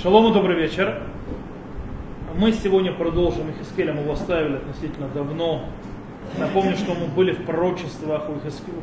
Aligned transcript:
Шалом 0.00 0.30
и 0.30 0.32
добрый 0.32 0.54
вечер. 0.54 1.02
Мы 2.36 2.52
сегодня 2.52 2.92
продолжим 2.92 3.50
Ихискеля, 3.50 3.92
мы 3.92 4.02
его 4.02 4.12
оставили 4.12 4.54
относительно 4.54 5.08
давно. 5.08 5.64
Напомню, 6.38 6.76
что 6.76 6.94
мы 6.94 7.08
были 7.08 7.32
в 7.32 7.44
пророчествах, 7.44 8.22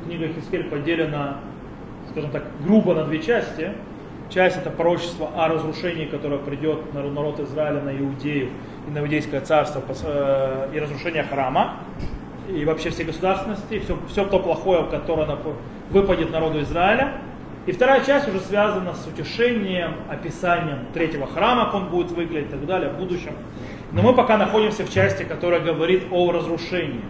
книга 0.04 0.26
Ихискель 0.26 0.66
поделена, 0.66 1.40
скажем 2.10 2.32
так, 2.32 2.44
грубо 2.66 2.94
на 2.94 3.06
две 3.06 3.22
части. 3.22 3.72
Часть 4.30 4.58
это 4.58 4.70
пророчество 4.72 5.30
о 5.38 5.48
разрушении, 5.48 6.04
которое 6.04 6.38
придет 6.38 6.94
на 6.94 7.02
народ 7.02 7.40
Израиля, 7.40 7.80
на 7.80 7.98
Иудею 7.98 8.50
и 8.86 8.92
на 8.92 9.00
Иудейское 9.00 9.40
царство, 9.40 9.82
э, 10.04 10.72
и 10.74 10.80
разрушение 10.80 11.24
храма, 11.24 11.76
и 12.54 12.66
вообще 12.66 12.90
всей 12.90 13.06
государственности, 13.06 13.80
все, 13.80 13.98
все 14.10 14.26
то 14.26 14.38
плохое, 14.40 14.84
которое 14.92 15.30
выпадет 15.92 16.30
народу 16.34 16.60
Израиля. 16.60 17.14
И 17.66 17.72
вторая 17.72 18.06
часть 18.06 18.28
уже 18.28 18.40
связана 18.42 18.94
с 18.94 19.08
утешением, 19.08 19.96
описанием 20.08 20.86
третьего 20.94 21.26
храма, 21.26 21.66
как 21.66 21.74
он 21.74 21.86
будет 21.90 22.12
выглядеть 22.12 22.50
и 22.50 22.52
так 22.52 22.66
далее 22.68 22.92
в 22.92 22.98
будущем. 22.98 23.32
Но 23.92 24.04
мы 24.04 24.14
пока 24.14 24.38
находимся 24.38 24.86
в 24.86 24.94
части, 24.94 25.24
которая 25.24 25.62
говорит 25.62 26.04
о 26.12 26.32
разрушении. 26.32 27.02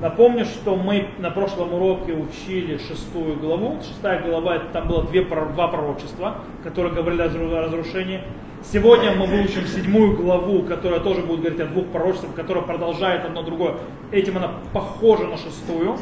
Напомню, 0.00 0.44
что 0.44 0.74
мы 0.74 1.08
на 1.18 1.30
прошлом 1.30 1.72
уроке 1.72 2.12
учили 2.12 2.78
шестую 2.78 3.36
главу. 3.36 3.78
Шестая 3.80 4.22
глава, 4.22 4.58
там 4.72 4.88
было 4.88 5.04
две, 5.04 5.24
два 5.24 5.68
пророчества, 5.68 6.38
которые 6.64 6.92
говорили 6.92 7.22
о 7.22 7.62
разрушении. 7.62 8.22
Сегодня 8.64 9.12
мы 9.12 9.26
выучим 9.26 9.66
седьмую 9.66 10.16
главу, 10.16 10.62
которая 10.64 10.98
тоже 10.98 11.22
будет 11.22 11.40
говорить 11.40 11.60
о 11.60 11.66
двух 11.66 11.86
пророчествах, 11.86 12.34
которая 12.34 12.64
продолжает 12.64 13.24
одно 13.24 13.42
другое. 13.42 13.74
Этим 14.10 14.36
она 14.36 14.50
похожа 14.72 15.28
на 15.28 15.36
шестую. 15.36 15.96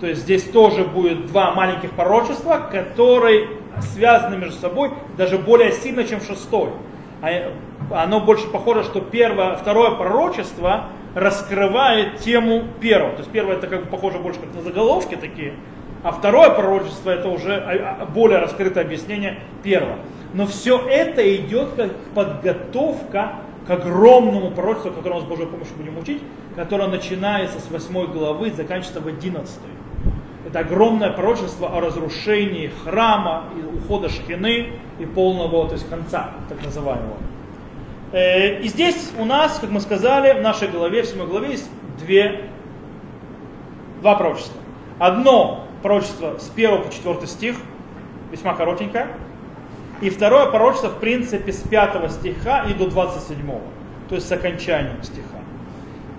То 0.00 0.06
есть 0.06 0.22
здесь 0.22 0.44
тоже 0.44 0.84
будет 0.84 1.26
два 1.26 1.52
маленьких 1.52 1.92
пророчества, 1.92 2.68
которые 2.70 3.48
связаны 3.92 4.36
между 4.36 4.56
собой 4.58 4.90
даже 5.16 5.38
более 5.38 5.72
сильно, 5.72 6.04
чем 6.04 6.20
шестой. 6.20 6.70
А, 7.22 7.52
оно 7.90 8.20
больше 8.20 8.48
похоже, 8.48 8.84
что 8.84 9.00
первое, 9.00 9.56
второе 9.56 9.92
пророчество 9.92 10.86
раскрывает 11.14 12.18
тему 12.18 12.64
первого. 12.80 13.12
То 13.12 13.20
есть 13.20 13.30
первое 13.30 13.56
это 13.56 13.66
как 13.66 13.84
бы 13.84 13.86
похоже 13.86 14.18
больше 14.18 14.40
как 14.40 14.54
на 14.54 14.62
заголовки 14.62 15.14
такие, 15.14 15.54
а 16.02 16.12
второе 16.12 16.50
пророчество 16.50 17.10
это 17.10 17.28
уже 17.28 17.54
а, 17.54 17.98
а, 18.00 18.06
более 18.06 18.38
раскрытое 18.38 18.84
объяснение 18.84 19.38
первого. 19.62 19.96
Но 20.34 20.46
все 20.46 20.78
это 20.86 21.36
идет 21.36 21.70
как 21.76 21.92
подготовка 22.14 23.34
к 23.66 23.70
огромному 23.70 24.50
пророчеству, 24.50 24.90
которое 24.90 25.16
мы 25.16 25.20
с 25.22 25.24
Божьей 25.24 25.46
помощью 25.46 25.76
будем 25.76 25.96
учить, 25.96 26.22
которое 26.56 26.88
начинается 26.88 27.60
с 27.60 27.70
8 27.70 28.12
главы 28.12 28.48
и 28.48 28.50
заканчивается 28.50 29.00
в 29.00 29.06
11. 29.06 29.60
Это 30.54 30.60
огромное 30.60 31.10
пророчество 31.10 31.76
о 31.76 31.80
разрушении 31.80 32.70
храма, 32.84 33.46
и 33.58 33.76
ухода 33.76 34.08
шхины 34.08 34.74
и 35.00 35.04
полного, 35.04 35.66
то 35.66 35.74
есть 35.74 35.88
конца, 35.90 36.30
так 36.48 36.64
называемого. 36.64 37.16
Э, 38.12 38.60
и 38.60 38.68
здесь 38.68 39.10
у 39.18 39.24
нас, 39.24 39.58
как 39.58 39.70
мы 39.70 39.80
сказали, 39.80 40.38
в 40.38 40.42
нашей 40.42 40.68
голове, 40.68 41.02
в 41.02 41.06
седьмой 41.06 41.26
главе 41.26 41.50
есть 41.50 41.68
две, 41.98 42.50
два 44.00 44.14
пророчества. 44.14 44.60
Одно 45.00 45.66
пророчество 45.82 46.38
с 46.38 46.48
1 46.54 46.84
по 46.84 46.92
4 46.92 47.26
стих, 47.26 47.56
весьма 48.30 48.54
коротенькое. 48.54 49.08
И 50.02 50.08
второе 50.08 50.46
пророчество, 50.46 50.90
в 50.90 51.00
принципе, 51.00 51.52
с 51.52 51.62
5 51.62 52.12
стиха 52.12 52.64
и 52.70 52.74
до 52.74 52.88
27, 52.88 53.44
то 54.08 54.14
есть 54.14 54.28
с 54.28 54.30
окончанием 54.30 55.02
стиха. 55.02 55.43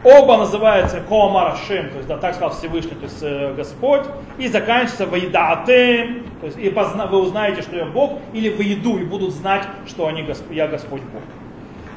Оба 0.06 0.38
называются 0.38 1.02
Коамар 1.02 1.54
Ашем, 1.54 1.90
то 1.90 1.96
есть 1.96 2.08
да, 2.08 2.18
так 2.18 2.36
сказал 2.36 2.56
Всевышний, 2.56 2.92
то 2.92 3.06
есть 3.06 3.24
э, 3.24 3.56
Господь, 3.56 4.04
и 4.38 4.48
заканчивается 4.48 5.08
Ваидаатем, 5.08 6.28
то 6.42 6.46
есть 6.46 6.60
и 6.60 6.70
позна, 6.70 7.08
вы 7.08 7.18
узнаете, 7.18 7.64
что 7.64 7.76
я 7.76 7.86
Бог, 7.86 8.20
или 8.32 8.50
в 8.50 8.60
еду 8.62 9.00
и 9.00 9.04
будут 9.04 9.34
знать, 9.34 9.64
что 9.88 10.06
они, 10.06 10.24
я 10.52 10.68
Господь 10.68 11.02
Бог. 11.02 11.24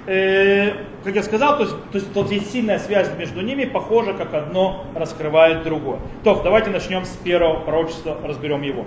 Э, 0.06 0.72
как 1.04 1.16
я 1.16 1.22
сказал, 1.22 1.58
то 1.58 1.64
есть, 1.64 1.74
то 1.92 1.98
есть 1.98 2.14
тут 2.14 2.32
есть 2.32 2.50
сильная 2.50 2.78
связь 2.78 3.10
между 3.18 3.42
ними, 3.42 3.66
похоже, 3.66 4.14
как 4.14 4.32
одно 4.32 4.86
раскрывает 4.94 5.64
другое. 5.64 5.98
То, 6.24 6.40
давайте 6.42 6.70
начнем 6.70 7.04
с 7.04 7.10
первого 7.10 7.60
пророчества, 7.60 8.16
разберем 8.24 8.62
его. 8.62 8.86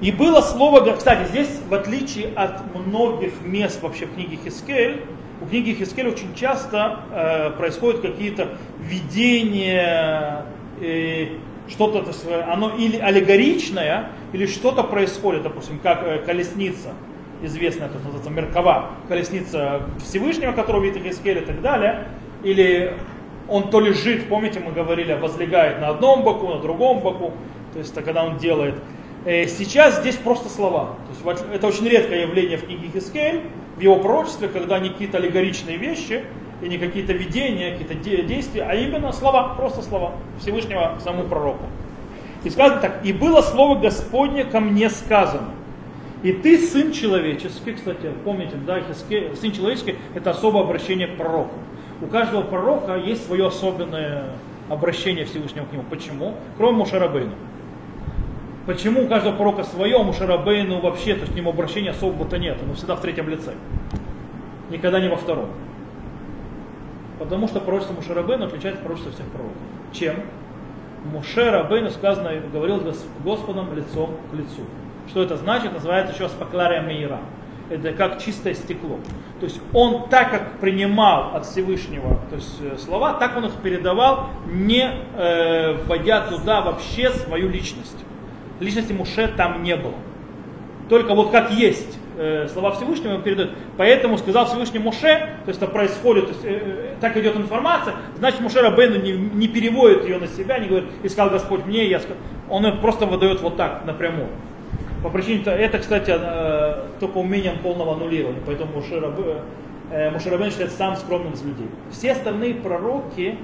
И 0.00 0.12
было 0.12 0.42
слово, 0.42 0.92
кстати, 0.92 1.26
здесь, 1.28 1.60
в 1.68 1.74
отличие 1.74 2.28
от 2.36 2.72
многих 2.72 3.32
мест 3.42 3.82
вообще 3.82 4.06
в 4.06 4.14
книге 4.14 4.38
Хискель, 4.44 5.02
у 5.40 5.46
книги 5.46 5.74
Хискель 5.74 6.08
очень 6.08 6.34
часто 6.34 7.00
э, 7.10 7.50
происходят 7.50 8.00
какие-то 8.00 8.56
видения, 8.80 10.46
э, 10.80 11.28
что-то, 11.68 12.04
оно 12.50 12.74
или 12.76 12.96
аллегоричное, 12.96 14.10
или 14.32 14.46
что-то 14.46 14.82
происходит, 14.82 15.42
допустим, 15.42 15.78
как 15.78 16.02
э, 16.04 16.18
колесница, 16.24 16.94
известная, 17.42 17.88
это 17.88 17.96
называется 17.96 18.30
Меркова, 18.30 18.90
колесница 19.08 19.82
Всевышнего, 20.02 20.52
которую 20.52 20.84
видит 20.84 21.02
Хискель 21.02 21.38
и 21.38 21.44
так 21.44 21.60
далее, 21.60 22.08
или 22.42 22.94
он 23.48 23.70
то 23.70 23.80
лежит, 23.80 24.28
помните, 24.28 24.60
мы 24.60 24.72
говорили, 24.72 25.14
возлегает 25.14 25.80
на 25.80 25.88
одном 25.88 26.22
боку, 26.22 26.48
на 26.48 26.60
другом 26.60 27.00
боку, 27.00 27.32
то 27.72 27.78
есть 27.78 27.92
это 27.92 28.02
когда 28.02 28.24
он 28.24 28.38
делает. 28.38 28.76
Э, 29.24 29.46
сейчас 29.46 30.00
здесь 30.00 30.16
просто 30.16 30.48
слова. 30.48 30.96
То 31.24 31.30
есть 31.30 31.44
это 31.52 31.66
очень 31.66 31.86
редкое 31.88 32.22
явление 32.22 32.56
в 32.56 32.64
книге 32.64 32.88
Хискель, 32.94 33.42
в 33.76 33.80
его 33.80 33.96
пророчестве, 33.96 34.48
когда 34.48 34.78
не 34.78 34.90
какие-то 34.90 35.18
аллегоричные 35.18 35.76
вещи, 35.76 36.24
и 36.62 36.68
не 36.68 36.78
какие-то 36.78 37.12
видения, 37.12 37.76
какие-то 37.76 38.24
действия, 38.24 38.62
а 38.62 38.74
именно 38.74 39.12
слова, 39.12 39.54
просто 39.56 39.82
слова 39.82 40.12
Всевышнего 40.40 40.98
самому 41.02 41.28
пророку. 41.28 41.64
И 42.44 42.50
сказано 42.50 42.80
так, 42.80 43.04
и 43.04 43.12
было 43.12 43.42
слово 43.42 43.78
Господне 43.78 44.44
ко 44.44 44.60
мне 44.60 44.88
сказано. 44.88 45.50
И 46.22 46.32
ты 46.32 46.58
сын 46.58 46.92
человеческий, 46.92 47.74
кстати, 47.74 48.10
помните, 48.24 48.56
да, 48.66 48.80
сын 49.38 49.52
человеческий 49.52 49.96
это 50.14 50.30
особое 50.30 50.62
обращение 50.62 51.08
к 51.08 51.16
пророку. 51.16 51.54
У 52.00 52.06
каждого 52.06 52.42
пророка 52.42 52.96
есть 52.96 53.26
свое 53.26 53.48
особенное 53.48 54.30
обращение 54.68 55.24
Всевышнего 55.24 55.66
к 55.66 55.72
нему. 55.72 55.84
Почему? 55.88 56.34
Кроме 56.56 56.78
Мушарабейна. 56.78 57.32
Почему 58.66 59.04
у 59.04 59.08
каждого 59.08 59.36
пророка 59.36 59.62
свое, 59.62 59.96
а 59.96 60.02
Мушарабейну 60.02 60.80
вообще, 60.80 61.14
то 61.14 61.20
есть 61.20 61.32
к 61.32 61.36
нему 61.36 61.50
обращения 61.50 61.90
особого-то 61.90 62.36
нет, 62.36 62.58
он 62.68 62.74
всегда 62.74 62.96
в 62.96 63.00
третьем 63.00 63.28
лице. 63.28 63.54
Никогда 64.70 65.00
не 65.00 65.08
во 65.08 65.16
втором. 65.16 65.50
Потому 67.20 67.46
что 67.46 67.60
пророчество 67.60 67.94
Мушарабейну 67.94 68.46
отличается 68.46 68.80
от 68.80 68.84
пророчества 68.84 69.12
всех 69.12 69.26
пророков. 69.26 69.56
Чем? 69.92 70.16
Муше 71.12 71.50
Рабейну 71.50 71.90
сказано, 71.90 72.32
говорил 72.52 72.80
с 72.92 73.06
Господом 73.22 73.74
лицом 73.76 74.10
к 74.30 74.34
лицу. 74.34 74.62
Что 75.08 75.22
это 75.22 75.36
значит? 75.36 75.72
Называется 75.72 76.14
еще 76.14 76.28
спаклария 76.28 76.82
мейра. 76.82 77.20
Это 77.70 77.92
как 77.92 78.20
чистое 78.20 78.54
стекло. 78.54 78.98
То 79.40 79.46
есть 79.46 79.60
он 79.72 80.08
так 80.08 80.30
как 80.30 80.58
принимал 80.58 81.34
от 81.34 81.46
Всевышнего 81.46 82.18
то 82.30 82.36
есть, 82.36 82.60
э, 82.60 82.76
слова, 82.78 83.14
так 83.14 83.36
он 83.36 83.46
их 83.46 83.52
передавал, 83.54 84.30
не 84.46 84.88
э, 85.16 85.76
вводя 85.84 86.22
туда 86.22 86.60
вообще 86.62 87.10
свою 87.10 87.48
личность 87.48 88.05
личности 88.60 88.92
Муше 88.92 89.28
там 89.36 89.62
не 89.62 89.76
было. 89.76 89.94
Только 90.88 91.14
вот 91.14 91.30
как 91.30 91.50
есть 91.50 91.98
э, 92.16 92.46
слова 92.52 92.72
Всевышнего 92.72 93.14
ему 93.14 93.22
передают. 93.22 93.52
Поэтому 93.76 94.18
сказал 94.18 94.46
Всевышний 94.46 94.78
Муше, 94.78 95.28
то 95.44 95.48
есть 95.48 95.60
это 95.60 95.70
происходит, 95.70 96.26
то 96.26 96.32
есть, 96.32 96.44
э, 96.44 96.48
э, 96.48 96.94
так 97.00 97.16
идет 97.16 97.36
информация, 97.36 97.94
значит 98.16 98.40
Муше 98.40 98.60
Рабейну 98.60 99.00
не, 99.02 99.12
не 99.12 99.48
переводит 99.48 100.04
ее 100.04 100.18
на 100.18 100.28
себя, 100.28 100.58
не 100.58 100.68
говорит, 100.68 100.88
искал 101.02 101.30
Господь 101.30 101.66
мне, 101.66 101.86
я 101.86 101.98
сказал. 101.98 102.16
Он 102.48 102.64
ее 102.64 102.72
просто 102.72 103.06
выдает 103.06 103.40
вот 103.40 103.56
так, 103.56 103.84
напрямую. 103.84 104.28
По 105.02 105.10
причине, 105.10 105.42
это, 105.44 105.78
кстати, 105.78 106.14
э, 106.16 106.84
только 107.00 107.18
умением 107.18 107.58
полного 107.58 107.94
аннулирования, 107.94 108.40
поэтому 108.46 108.72
Муше, 108.74 109.00
Раб, 109.00 109.18
э, 109.90 110.10
Муше 110.10 110.30
Рабейн 110.30 110.50
считается 110.50 110.76
самым 110.76 110.96
скромным 110.96 111.32
из 111.32 111.42
людей. 111.42 111.68
Все 111.90 112.12
остальные 112.12 112.54
пророки, 112.54 113.36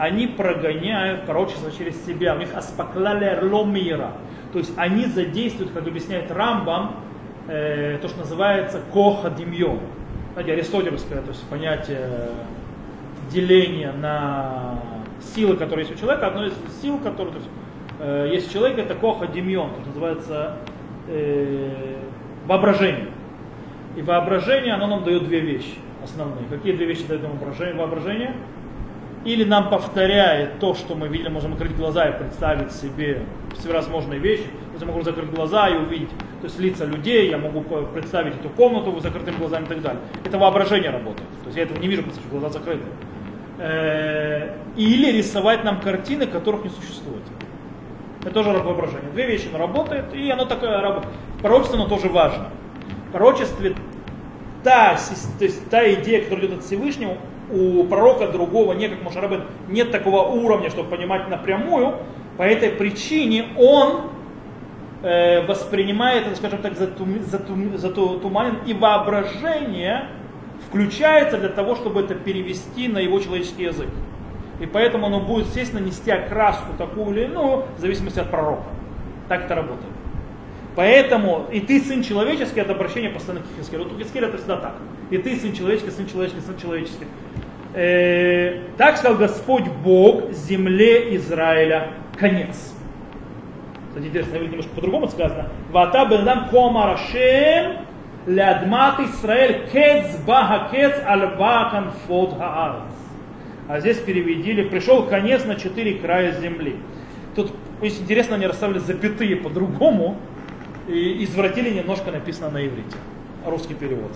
они 0.00 0.26
прогоняют 0.26 1.26
пророчество 1.26 1.70
через 1.70 2.06
себя. 2.06 2.34
У 2.34 2.38
них 2.38 2.48
аспаклале 2.54 3.38
мира. 3.66 4.12
То 4.52 4.58
есть 4.58 4.72
они 4.76 5.06
задействуют, 5.06 5.72
как 5.72 5.86
объясняет 5.86 6.30
Рамбам, 6.30 6.96
э, 7.48 7.98
то, 8.00 8.08
что 8.08 8.20
называется 8.20 8.80
коха 8.92 9.30
демьон. 9.30 9.78
Знаете, 10.32 10.52
аристотельское, 10.52 11.20
то 11.20 11.28
есть 11.28 11.42
понятие 11.48 12.30
деления 13.30 13.92
на 13.92 14.78
силы, 15.34 15.56
которые 15.56 15.86
есть 15.86 15.96
у 15.96 16.00
человека. 16.00 16.26
Одно 16.26 16.46
из 16.46 16.52
сил, 16.82 16.98
которые 16.98 17.34
то 17.34 17.38
есть, 17.38 17.50
э, 18.00 18.28
есть 18.32 18.50
у 18.50 18.52
человека, 18.52 18.82
это 18.82 18.94
коха 18.94 19.26
демьон, 19.26 19.70
то, 19.70 19.86
называется 19.86 20.56
э, 21.08 21.96
воображение. 22.46 23.08
И 23.96 24.02
воображение, 24.02 24.74
оно 24.74 24.86
нам 24.86 25.04
дает 25.04 25.24
две 25.24 25.40
вещи 25.40 25.78
основные. 26.02 26.44
Какие 26.48 26.72
две 26.74 26.86
вещи 26.86 27.06
дает 27.06 27.22
нам 27.22 27.32
воображение? 27.32 27.74
воображение? 27.74 28.34
Или 29.24 29.44
нам 29.44 29.68
повторяет 29.70 30.58
то, 30.58 30.74
что 30.74 30.94
мы 30.94 31.08
видели, 31.08 31.28
можем 31.28 31.52
открыть 31.52 31.76
глаза 31.76 32.08
и 32.08 32.18
представить 32.18 32.72
себе 32.72 33.22
всевозможные 33.58 34.18
вещи. 34.18 34.44
То 34.44 34.72
есть 34.72 34.80
я 34.80 34.86
могу 34.86 35.02
закрыть 35.02 35.30
глаза 35.30 35.68
и 35.68 35.76
увидеть 35.76 36.10
то 36.40 36.46
есть 36.46 36.58
лица 36.58 36.86
людей, 36.86 37.28
я 37.28 37.36
могу 37.36 37.60
представить 37.60 38.34
эту 38.34 38.48
комнату 38.48 38.98
с 38.98 39.02
закрытыми 39.02 39.36
глазами 39.36 39.64
и 39.64 39.68
так 39.68 39.82
далее. 39.82 40.00
Это 40.24 40.38
воображение 40.38 40.90
работает. 40.90 41.28
То 41.42 41.46
есть 41.46 41.56
я 41.58 41.64
этого 41.64 41.78
не 41.78 41.86
вижу, 41.86 42.02
потому 42.02 42.20
что 42.20 42.30
глаза 42.30 42.58
закрыты. 42.58 42.84
Э, 43.58 44.54
или 44.76 45.12
рисовать 45.12 45.64
нам 45.64 45.80
картины, 45.82 46.26
которых 46.26 46.64
не 46.64 46.70
существует. 46.70 47.22
Это 48.22 48.30
тоже 48.30 48.50
воображение. 48.50 49.10
Две 49.12 49.26
вещи, 49.26 49.48
оно 49.48 49.58
работает, 49.58 50.14
и 50.14 50.30
оно 50.30 50.46
такое 50.46 50.80
работает. 50.80 51.14
В 51.36 51.42
пророчестве 51.42 51.78
оно 51.78 51.88
тоже 51.88 52.08
важно. 52.08 52.48
В 53.08 53.12
пророчестве 53.12 53.74
та, 54.64 54.96
то 55.38 55.44
есть 55.44 55.68
та 55.68 55.92
идея, 55.92 56.22
которая 56.22 56.46
идет 56.46 56.58
от 56.60 56.64
Всевышнего, 56.64 57.18
у 57.52 57.84
пророка 57.84 58.28
другого, 58.28 58.72
не 58.72 58.88
как 58.88 59.02
Мошарабен, 59.02 59.44
нет 59.68 59.90
такого 59.90 60.28
уровня, 60.28 60.70
чтобы 60.70 60.88
понимать 60.88 61.28
напрямую. 61.28 61.96
По 62.36 62.42
этой 62.42 62.70
причине 62.70 63.46
он 63.56 64.02
э, 65.02 65.44
воспринимает, 65.46 66.36
скажем 66.36 66.60
так, 66.60 66.76
затум, 66.76 67.22
затум, 67.24 67.76
затуманен, 67.76 68.58
и 68.66 68.74
воображение 68.74 70.06
включается 70.68 71.38
для 71.38 71.48
того, 71.48 71.74
чтобы 71.74 72.00
это 72.00 72.14
перевести 72.14 72.88
на 72.88 72.98
его 72.98 73.18
человеческий 73.20 73.64
язык. 73.64 73.88
И 74.60 74.66
поэтому 74.66 75.06
оно 75.06 75.20
будет, 75.20 75.46
естественно, 75.46 75.80
нести 75.80 76.10
окраску 76.10 76.74
такую 76.76 77.16
или 77.16 77.24
иную, 77.24 77.64
в 77.76 77.80
зависимости 77.80 78.20
от 78.20 78.30
пророка. 78.30 78.64
Так 79.28 79.44
это 79.44 79.54
работает. 79.54 79.92
Поэтому 80.76 81.46
и 81.50 81.60
ты 81.60 81.80
сын 81.80 82.02
человеческий, 82.02 82.60
это 82.60 82.72
обращение 82.72 83.10
постоянно 83.10 83.44
к 83.44 83.58
Хискелю. 83.58 83.84
Вот 83.84 83.92
у 83.94 83.98
Хискеля 83.98 84.28
это 84.28 84.36
всегда 84.36 84.56
так. 84.56 84.74
И 85.10 85.18
ты 85.18 85.36
сын 85.36 85.52
человеческий, 85.52 85.90
сын 85.90 86.06
человеческий, 86.06 86.42
сын 86.42 86.56
человеческий. 86.58 87.06
Э, 87.72 88.62
так 88.76 88.96
сказал 88.96 89.16
Господь 89.16 89.68
Бог 89.84 90.32
земле 90.32 91.14
Израиля 91.16 91.88
конец. 92.18 92.74
Кстати, 93.88 94.06
интересно, 94.06 94.36
немножко 94.36 94.70
по-другому 94.74 95.08
сказано. 95.08 95.48
Вата 95.70 96.06
бенадам 96.06 96.48
кома 96.48 96.86
рашем 96.86 97.86
лядмат 98.26 99.00
Исраэль 99.00 99.68
кец 99.72 100.16
бага 100.26 100.68
кец 100.70 100.94
альба 101.06 101.92
фод 102.06 102.36
хаарец. 102.36 102.82
А 103.68 103.78
здесь 103.80 103.98
переведили, 103.98 104.62
пришел 104.62 105.04
конец 105.04 105.44
на 105.44 105.54
четыре 105.54 105.94
края 105.94 106.32
земли. 106.32 106.76
Тут, 107.36 107.52
очень 107.80 108.02
интересно, 108.02 108.34
они 108.34 108.46
расставили 108.46 108.78
запятые 108.78 109.36
по-другому 109.36 110.16
и 110.88 111.22
извратили 111.22 111.70
немножко 111.70 112.10
написано 112.10 112.50
на 112.50 112.66
иврите. 112.66 112.96
Русский 113.46 113.74
перевод. 113.74 114.10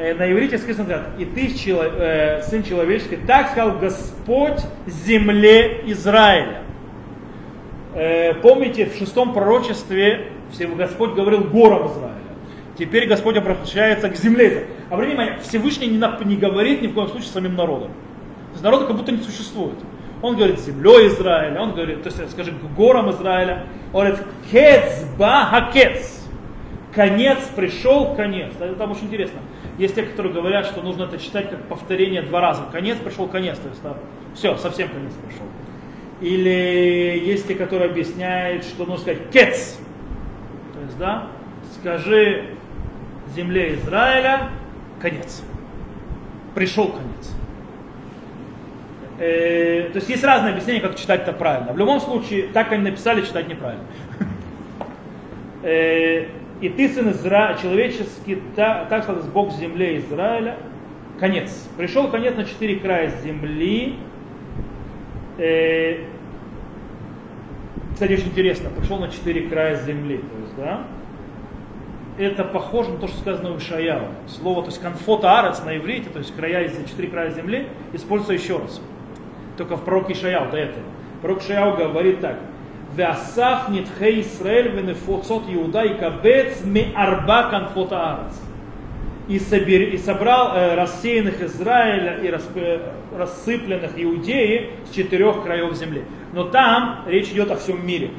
Э, 0.00 0.14
на 0.14 0.32
иврите 0.32 0.56
сказано 0.56 1.08
и 1.18 1.26
ты, 1.26 1.52
э, 1.66 2.40
сын 2.40 2.62
человеческий, 2.62 3.16
так 3.16 3.50
сказал 3.50 3.76
Господь 3.78 4.60
земле 4.86 5.82
Израиля. 5.88 6.62
Э, 7.94 8.32
помните, 8.32 8.86
в 8.86 8.96
шестом 8.96 9.34
пророчестве 9.34 10.28
Господь 10.58 11.12
говорил 11.12 11.44
горам 11.44 11.88
Израиля. 11.88 12.14
Теперь 12.78 13.06
Господь 13.08 13.36
обращается 13.36 14.08
к 14.08 14.16
земле. 14.16 14.68
Обратите 14.88 15.16
внимание, 15.16 15.38
Всевышний 15.42 15.88
не, 15.88 16.36
говорит 16.36 16.80
ни 16.80 16.86
в 16.86 16.94
коем 16.94 17.08
случае 17.08 17.28
самим 17.28 17.54
народом. 17.54 17.88
То 17.88 18.52
есть 18.52 18.64
народа 18.64 18.86
как 18.86 18.96
будто 18.96 19.12
не 19.12 19.20
существует. 19.20 19.76
Он 20.22 20.34
говорит 20.34 20.60
землей 20.60 21.08
Израиля, 21.08 21.60
он 21.60 21.74
говорит, 21.74 22.02
то 22.04 22.08
есть, 22.08 22.30
скажем, 22.30 22.58
к 22.58 22.74
горам 22.74 23.10
Израиля. 23.10 23.66
Он 23.92 24.06
говорит, 24.06 24.24
кецба 24.50 25.44
хакец. 25.44 26.19
Конец 26.94 27.38
пришел, 27.54 28.14
конец. 28.14 28.52
Это 28.58 28.74
там 28.74 28.90
очень 28.90 29.04
интересно. 29.04 29.40
Есть 29.78 29.94
те, 29.94 30.02
которые 30.02 30.32
говорят, 30.32 30.66
что 30.66 30.82
нужно 30.82 31.04
это 31.04 31.18
читать 31.18 31.48
как 31.48 31.62
повторение 31.68 32.22
два 32.22 32.40
раза. 32.40 32.62
Конец 32.72 32.98
пришел, 32.98 33.28
конец. 33.28 33.58
То 33.58 33.68
есть, 33.68 33.82
да, 33.82 33.96
все, 34.34 34.56
совсем 34.56 34.88
конец 34.88 35.12
пришел. 35.24 35.46
Или 36.20 37.22
есть 37.24 37.46
те, 37.46 37.54
которые 37.54 37.90
объясняют, 37.90 38.64
что 38.64 38.84
нужно 38.84 38.98
сказать 38.98 39.30
кец. 39.32 39.78
То 40.74 40.80
есть, 40.80 40.98
да, 40.98 41.28
скажи 41.80 42.56
земле 43.34 43.74
Израиля 43.74 44.50
конец. 45.00 45.42
Пришел 46.54 46.88
конец. 46.88 47.32
Э, 49.18 49.90
то 49.92 49.96
есть 49.96 50.08
есть 50.08 50.24
разные 50.24 50.52
объяснения, 50.52 50.80
как 50.80 50.96
читать 50.96 51.22
это 51.22 51.32
правильно. 51.32 51.72
В 51.72 51.78
любом 51.78 52.00
случае, 52.00 52.48
так 52.48 52.72
они 52.72 52.82
написали, 52.82 53.22
читать 53.22 53.48
неправильно. 53.48 53.84
И 56.60 56.68
ты, 56.68 56.88
сын 56.88 57.10
Изра... 57.10 57.56
человеческий, 57.60 58.42
так, 58.54 58.88
так 58.88 59.04
сказал 59.04 59.22
Бог 59.24 59.52
земле 59.52 59.98
Израиля. 59.98 60.56
Конец. 61.18 61.68
Пришел 61.76 62.08
конец 62.10 62.36
на 62.36 62.44
четыре 62.44 62.76
края 62.76 63.12
земли. 63.22 63.96
Э, 65.38 66.04
кстати, 67.92 68.12
очень 68.12 68.28
интересно, 68.28 68.70
пришел 68.70 68.98
на 68.98 69.08
четыре 69.08 69.48
края 69.48 69.76
земли. 69.76 70.18
То 70.18 70.38
есть, 70.40 70.56
да, 70.56 70.86
это 72.18 72.44
похоже 72.44 72.90
на 72.90 72.98
то, 72.98 73.08
что 73.08 73.18
сказано 73.18 73.52
у 73.52 73.58
Ишаяу. 73.58 74.08
Слово, 74.26 74.62
то 74.62 74.68
есть 74.68 74.80
конфот 74.80 75.24
арец 75.24 75.62
на 75.64 75.76
иврите, 75.76 76.10
то 76.10 76.18
есть 76.18 76.34
края, 76.34 76.68
четыре 76.86 77.08
края 77.08 77.30
земли, 77.30 77.68
используется 77.92 78.34
еще 78.34 78.58
раз 78.58 78.80
только 79.60 79.76
в 79.76 79.84
пророке 79.84 80.14
Ишаяу 80.14 80.50
до 80.50 80.56
этого. 80.56 80.84
Пророк 81.20 81.42
Ишаяу 81.42 81.76
говорит 81.76 82.20
так. 82.20 82.38
Исраэль 82.96 84.68
венефоцот 84.68 85.44
Иуда 85.48 85.82
и 85.82 85.98
кабец 85.98 86.62
ми 86.64 86.92
арба 86.94 87.50
конфот 87.50 87.92
арец. 87.92 88.40
И, 89.28 89.38
собер, 89.38 89.82
и 89.82 89.96
собрал 89.96 90.56
э, 90.56 90.74
рассеянных 90.74 91.40
Израиля 91.40 92.16
и 92.16 92.28
расп, 92.28 92.56
э, 92.56 92.80
рассыпленных 93.16 93.92
Иудеи 93.96 94.70
с 94.90 94.94
четырех 94.94 95.44
краев 95.44 95.72
земли. 95.74 96.02
Но 96.32 96.44
там 96.44 97.04
речь 97.06 97.28
идет 97.28 97.50
о 97.52 97.56
всем 97.56 97.86
мире. 97.86 98.10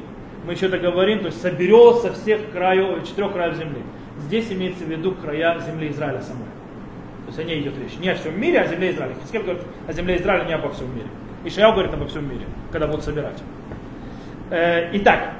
Мы 0.46 0.56
что-то 0.56 0.78
говорим, 0.78 1.20
то 1.20 1.26
есть 1.26 1.42
соберется 1.42 2.14
всех 2.14 2.50
краев, 2.50 3.06
четырех 3.06 3.32
краев 3.32 3.56
земли. 3.56 3.82
Здесь 4.20 4.50
имеется 4.52 4.84
в 4.84 4.88
виду 4.88 5.12
края 5.12 5.60
земли 5.60 5.90
Израиля 5.90 6.22
самой. 6.22 6.46
То 7.26 7.28
есть 7.28 7.38
о 7.38 7.44
ней 7.44 7.60
идет 7.60 7.74
речь. 7.78 7.98
Не 8.00 8.08
о 8.08 8.14
всем 8.14 8.40
мире, 8.40 8.60
а 8.60 8.64
о 8.64 8.68
земле 8.68 8.90
Израиля. 8.92 9.14
Хискель 9.22 9.42
говорит 9.42 9.62
о 9.86 9.92
земле 9.92 10.16
Израиля, 10.16 10.44
не 10.44 10.54
обо 10.54 10.70
всем 10.70 10.94
мире. 10.94 11.08
Ишаяу 11.44 11.72
говорит 11.72 11.92
обо 11.92 12.06
всем 12.06 12.28
мире, 12.28 12.46
когда 12.70 12.86
будут 12.86 13.04
собирать. 13.04 13.38
Э, 14.52 14.90
итак, 14.92 15.32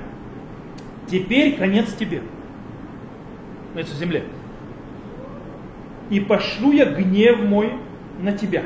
теперь 1.07 1.59
конец 1.59 1.93
тебе. 1.93 2.23
На 3.75 3.83
земле. 3.83 4.25
И 6.09 6.19
пошлю 6.19 6.73
я 6.73 6.87
гнев 6.87 7.43
мой 7.43 7.75
на 8.21 8.33
тебя. 8.33 8.63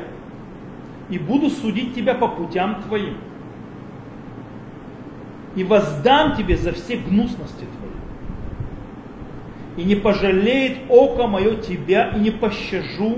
И 1.09 1.19
буду 1.19 1.49
судить 1.49 1.95
тебя 1.95 2.13
по 2.13 2.29
путям 2.29 2.81
твоим. 2.83 3.17
И 5.57 5.65
воздам 5.65 6.37
тебе 6.37 6.55
за 6.55 6.71
все 6.71 6.95
гнусности 6.95 7.65
твои. 7.65 7.91
И 9.75 9.83
не 9.83 9.95
пожалеет 9.95 10.77
око 10.87 11.27
мое 11.27 11.57
тебя, 11.57 12.11
и 12.15 12.19
не 12.19 12.31
пощажу, 12.31 13.17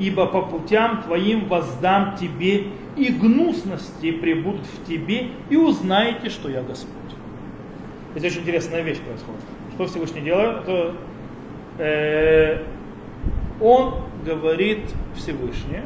ибо 0.00 0.26
по 0.26 0.42
путям 0.42 1.02
твоим 1.02 1.44
воздам 1.44 2.16
тебе 2.16 2.66
и 2.98 3.12
гнусности 3.12 4.10
прибудут 4.12 4.66
в 4.66 4.86
тебе, 4.86 5.28
и 5.48 5.56
узнаете, 5.56 6.30
что 6.30 6.48
я 6.48 6.62
Господь. 6.62 6.94
Здесь 8.16 8.32
очень 8.32 8.42
интересная 8.42 8.82
вещь 8.82 8.98
происходит. 8.98 9.40
Что 9.74 9.86
Всевышний 9.86 10.22
делает? 10.22 10.62
Это, 10.62 10.94
э, 11.78 12.62
он 13.60 13.94
говорит 14.24 14.80
Всевышний, 15.14 15.82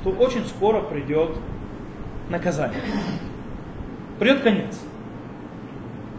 что 0.00 0.10
очень 0.10 0.44
скоро 0.46 0.80
придет 0.80 1.36
наказание. 2.30 2.80
Придет 4.18 4.40
конец. 4.40 4.80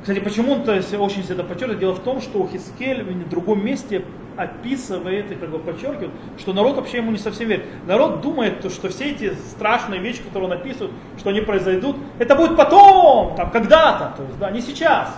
Кстати, 0.02 0.20
почему 0.20 0.54
он 0.54 0.64
то 0.64 0.76
есть, 0.76 0.94
очень 0.94 1.24
это 1.28 1.44
подчеркивает? 1.44 1.80
Дело 1.80 1.94
в 1.94 2.00
том, 2.00 2.22
что 2.22 2.40
у 2.40 2.48
Хискель 2.48 3.04
в 3.04 3.30
другом 3.30 3.64
месте 3.64 4.04
описывает 4.42 5.32
и 5.32 5.36
как 5.36 5.50
бы 5.50 5.60
подчеркивает, 5.60 6.12
что 6.38 6.54
народ 6.54 6.76
вообще 6.78 6.98
ему 6.98 7.12
не 7.12 7.18
совсем 7.18 7.48
верит. 7.48 7.66
Народ 7.88 8.22
думает, 8.22 8.66
что 8.72 8.90
все 8.90 9.12
эти 9.12 9.34
страшные 9.34 10.00
вещи, 10.00 10.22
которые 10.22 10.50
он 10.50 10.58
описывает, 10.58 10.92
что 11.18 11.30
они 11.30 11.42
произойдут, 11.42 11.96
это 12.20 12.36
будет 12.36 12.58
потом, 12.58 13.36
там, 13.36 13.52
когда-то, 13.52 14.14
то 14.18 14.24
есть, 14.24 14.40
да, 14.40 14.52
не 14.52 14.62
сейчас. 14.62 15.18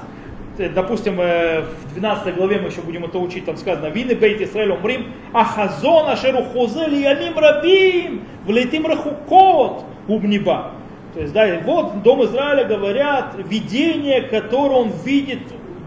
Э, 0.57 0.69
допустим, 0.69 1.19
э, 1.19 1.61
в 1.61 1.93
12 1.93 2.35
главе 2.35 2.59
мы 2.59 2.69
еще 2.69 2.81
будем 2.81 3.05
это 3.05 3.17
учить, 3.17 3.45
там 3.45 3.57
сказано, 3.57 3.87
«Вины 3.87 4.13
бейт 4.13 4.41
Исраэль 4.41 4.71
умрим, 4.71 5.13
ахазон 5.33 6.09
ашеру 6.09 6.43
хозели 6.43 6.97
ялим 6.97 7.37
рабим, 7.37 8.23
влетим 8.45 8.85
рахукот 8.85 9.85
убниба». 10.07 10.71
То 11.13 11.21
есть, 11.21 11.33
да, 11.33 11.47
вот 11.63 12.01
Дом 12.01 12.23
Израиля 12.25 12.65
говорят, 12.65 13.35
видение, 13.37 14.21
которое 14.21 14.81
он 14.81 14.91
видит 15.05 15.41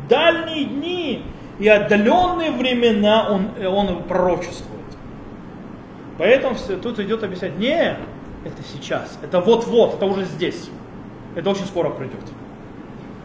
дальние 0.08 0.64
дни, 0.64 1.22
и 1.58 1.68
отдаленные 1.68 2.50
времена 2.50 3.28
он, 3.30 3.50
он 3.66 4.02
пророчествует. 4.04 4.76
Поэтому 6.18 6.56
тут 6.82 6.98
идет 6.98 7.22
объяснять, 7.22 7.58
не, 7.58 7.96
это 8.44 8.62
сейчас, 8.72 9.18
это 9.22 9.40
вот-вот, 9.40 9.94
это 9.94 10.06
уже 10.06 10.24
здесь. 10.24 10.70
Это 11.34 11.50
очень 11.50 11.66
скоро 11.66 11.90
придет. 11.90 12.24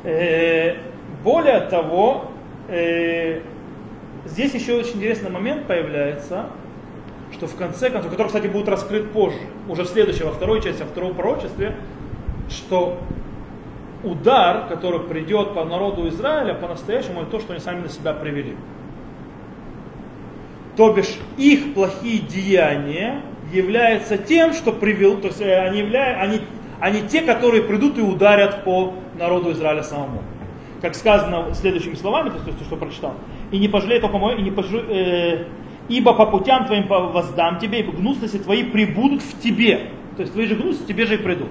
Э, 0.04 0.76
более 1.24 1.62
того, 1.62 2.32
э, 2.68 3.42
здесь 4.26 4.54
еще 4.54 4.74
очень 4.74 4.98
интересный 4.98 5.30
момент 5.30 5.68
появляется, 5.68 6.48
что 7.32 7.48
в 7.48 7.56
конце 7.56 7.90
концов, 7.90 8.12
который, 8.12 8.28
кстати, 8.28 8.48
будет 8.48 8.68
раскрыт 8.68 9.12
позже, 9.12 9.40
уже 9.70 9.84
в 9.84 9.88
следующей, 9.88 10.24
во 10.24 10.32
второй 10.32 10.62
части, 10.62 10.82
во 10.82 10.88
втором 10.88 11.14
пророчестве, 11.14 11.76
что 12.50 13.00
удар, 14.04 14.68
который 14.68 15.00
придет 15.02 15.54
по 15.54 15.64
народу 15.66 16.08
Израиля, 16.10 16.54
по-настоящему, 16.54 17.22
это 17.22 17.32
то, 17.32 17.40
что 17.40 17.54
они 17.54 17.62
сами 17.62 17.82
на 17.82 17.90
себя 17.90 18.14
привели. 18.14 18.56
То 20.78 20.94
бишь, 20.94 21.18
их 21.38 21.74
плохие 21.74 22.20
деяния 22.20 23.22
являются 23.52 24.18
тем, 24.18 24.54
что 24.54 24.72
привел, 24.72 25.18
то 25.18 25.28
есть 25.28 25.42
э, 25.42 25.60
они, 25.60 25.80
являются, 25.80 26.22
они, 26.22 26.42
они 26.80 27.08
те, 27.08 27.22
которые 27.22 27.64
придут 27.64 27.98
и 27.98 28.02
ударят 28.02 28.64
по 28.64 28.94
народу 29.20 29.52
Израиля 29.52 29.84
самому. 29.84 30.24
Как 30.82 30.96
сказано 30.96 31.54
следующими 31.54 31.96
словами, 31.96 32.30
то 32.30 32.36
есть 32.36 32.58
то, 32.58 32.64
что 32.64 32.78
прочитал. 32.78 33.14
и 33.52 33.60
не 33.60 33.68
пожалей 33.68 34.00
только 34.00 34.18
мой, 34.18 34.40
и 34.40 34.42
не 34.42 34.52
пожалей, 34.52 34.86
э, 34.90 35.46
ибо 35.90 36.14
по 36.14 36.26
путям 36.26 36.66
твоим 36.66 36.88
воздам 36.88 37.60
тебе, 37.60 37.82
ибо 37.82 37.92
гнусности 37.92 38.38
твои 38.38 38.64
прибудут 38.64 39.22
в 39.22 39.40
тебе. 39.42 39.90
То 40.16 40.22
есть 40.22 40.34
твои 40.34 40.48
же 40.48 40.56
гнусности 40.56 40.88
тебе 40.88 41.06
же 41.06 41.16
и 41.16 41.18
придут. 41.18 41.50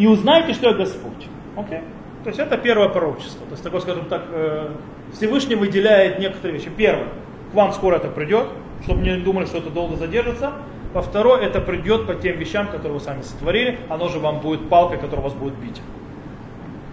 И 0.00 0.06
узнайте, 0.06 0.54
что 0.54 0.70
я 0.70 0.74
Господь. 0.74 1.28
Okay? 1.56 1.82
То 2.24 2.30
есть 2.30 2.38
это 2.38 2.56
первое 2.56 2.88
пророчество. 2.88 3.44
То 3.44 3.52
есть 3.52 3.62
такое, 3.62 3.82
скажем 3.82 4.06
так, 4.06 4.22
э, 4.30 4.70
Всевышний 5.12 5.56
выделяет 5.56 6.18
некоторые 6.18 6.54
вещи. 6.58 6.70
Первое, 6.74 7.08
к 7.52 7.54
вам 7.54 7.74
скоро 7.74 7.96
это 7.96 8.08
придет, 8.08 8.46
чтобы 8.82 9.02
не 9.02 9.14
думали, 9.18 9.44
что 9.44 9.58
это 9.58 9.68
долго 9.68 9.96
задержится. 9.96 10.54
Во 10.94 11.02
второе, 11.02 11.42
это 11.42 11.60
придет 11.60 12.06
по 12.06 12.14
тем 12.14 12.38
вещам, 12.38 12.68
которые 12.68 12.94
вы 12.94 13.00
сами 13.00 13.20
сотворили, 13.20 13.78
оно 13.90 14.08
же 14.08 14.20
вам 14.20 14.40
будет 14.40 14.70
палкой, 14.70 14.96
которая 14.96 15.24
вас 15.24 15.34
будет 15.34 15.54
бить. 15.56 15.82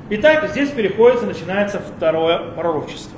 Итак, 0.10 0.50
здесь 0.50 0.72
переходится, 0.72 1.26
начинается 1.26 1.80
второе 1.80 2.40
пророчество. 2.58 3.18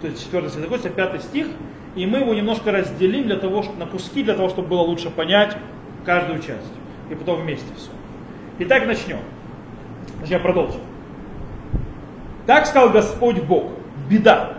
То 0.00 0.06
есть 0.06 0.24
4 0.24 0.48
закончится, 0.48 0.90
5 0.90 1.22
стих, 1.22 1.48
и 1.96 2.06
мы 2.06 2.18
его 2.18 2.34
немножко 2.34 2.70
разделим 2.70 3.24
для 3.24 3.36
того, 3.36 3.64
на 3.78 3.86
куски, 3.86 4.22
для 4.22 4.34
того, 4.34 4.48
чтобы 4.48 4.68
было 4.68 4.82
лучше 4.82 5.10
понять 5.10 5.56
каждую 6.04 6.38
часть. 6.38 6.72
И 7.10 7.16
потом 7.16 7.40
вместе 7.42 7.66
все. 7.76 7.90
Итак, 8.60 8.86
начнем. 8.86 9.18
Начнем 10.20 10.42
продолжим. 10.42 10.80
Так 12.46 12.66
сказал 12.66 12.90
Господь 12.90 13.40
Бог. 13.42 13.70
Беда. 14.10 14.54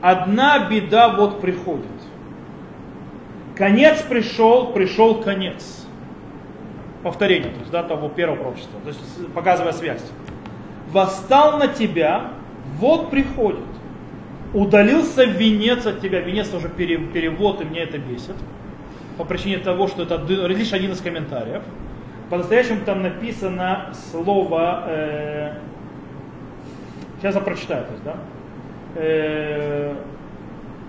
Одна 0.00 0.68
беда 0.68 1.08
вот 1.16 1.40
приходит. 1.40 1.86
Конец 3.56 4.02
пришел, 4.02 4.72
пришел 4.72 5.20
конец. 5.20 5.84
Повторение, 7.02 7.50
то 7.50 7.58
есть, 7.58 7.70
да, 7.72 7.82
того 7.82 8.08
первого 8.08 8.36
пророчества, 8.36 8.80
то 8.82 8.88
есть 8.88 9.32
показывая 9.34 9.72
связь. 9.72 10.04
Восстал 10.92 11.58
на 11.58 11.68
тебя, 11.68 12.32
вот 12.78 13.10
приходит. 13.10 13.64
Удалился 14.54 15.24
венец 15.24 15.86
от 15.86 16.00
тебя. 16.00 16.20
Венец 16.20 16.48
тоже 16.48 16.68
перевод, 16.68 17.60
и 17.60 17.64
мне 17.64 17.80
это 17.80 17.98
бесит. 17.98 18.36
По 19.16 19.24
причине 19.24 19.58
того, 19.58 19.88
что 19.88 20.04
это 20.04 20.16
лишь 20.46 20.72
один 20.72 20.92
из 20.92 21.00
комментариев. 21.00 21.62
По-настоящему 22.30 22.80
там 22.84 23.02
написано 23.02 23.92
слово 24.10 24.84
э, 24.86 25.52
Сейчас 27.18 27.34
я 27.34 27.40
прочитаю, 27.40 27.84
то 27.84 27.92
есть, 27.92 28.04
да? 28.04 28.16
Э, 28.94 29.94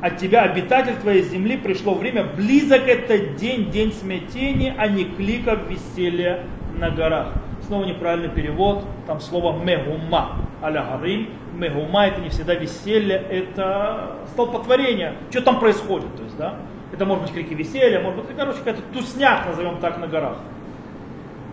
от 0.01 0.17
тебя, 0.17 0.43
обитатель 0.43 0.95
твоей 0.95 1.23
земли, 1.23 1.57
пришло 1.57 1.95
время, 1.95 2.23
близок 2.23 2.87
этот 2.87 3.35
день, 3.35 3.71
день 3.71 3.91
смятения, 3.91 4.75
а 4.77 4.87
не 4.87 5.05
кликов 5.05 5.59
веселья 5.67 6.41
на 6.77 6.91
горах. 6.91 7.33
Снова 7.63 7.85
неправильный 7.85 8.29
перевод, 8.29 8.85
там 9.07 9.19
слово 9.19 9.61
мегума, 9.61 10.37
аля 10.61 10.85
горим. 10.97 11.29
Мегума 11.55 12.05
это 12.05 12.21
не 12.21 12.29
всегда 12.29 12.53
веселье, 12.53 13.15
это 13.15 14.17
столпотворение. 14.27 15.15
Что 15.31 15.41
там 15.41 15.59
происходит, 15.59 16.15
то 16.15 16.23
есть, 16.23 16.37
да? 16.37 16.55
Это 16.93 17.05
может 17.05 17.23
быть 17.23 17.33
крики 17.33 17.55
веселья, 17.55 18.01
может 18.01 18.23
быть, 18.23 18.37
короче, 18.37 18.59
какая-то 18.59 18.81
тусняк, 18.93 19.47
назовем 19.47 19.79
так, 19.79 19.97
на 19.97 20.07
горах. 20.07 20.37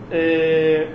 Э, 0.09 0.87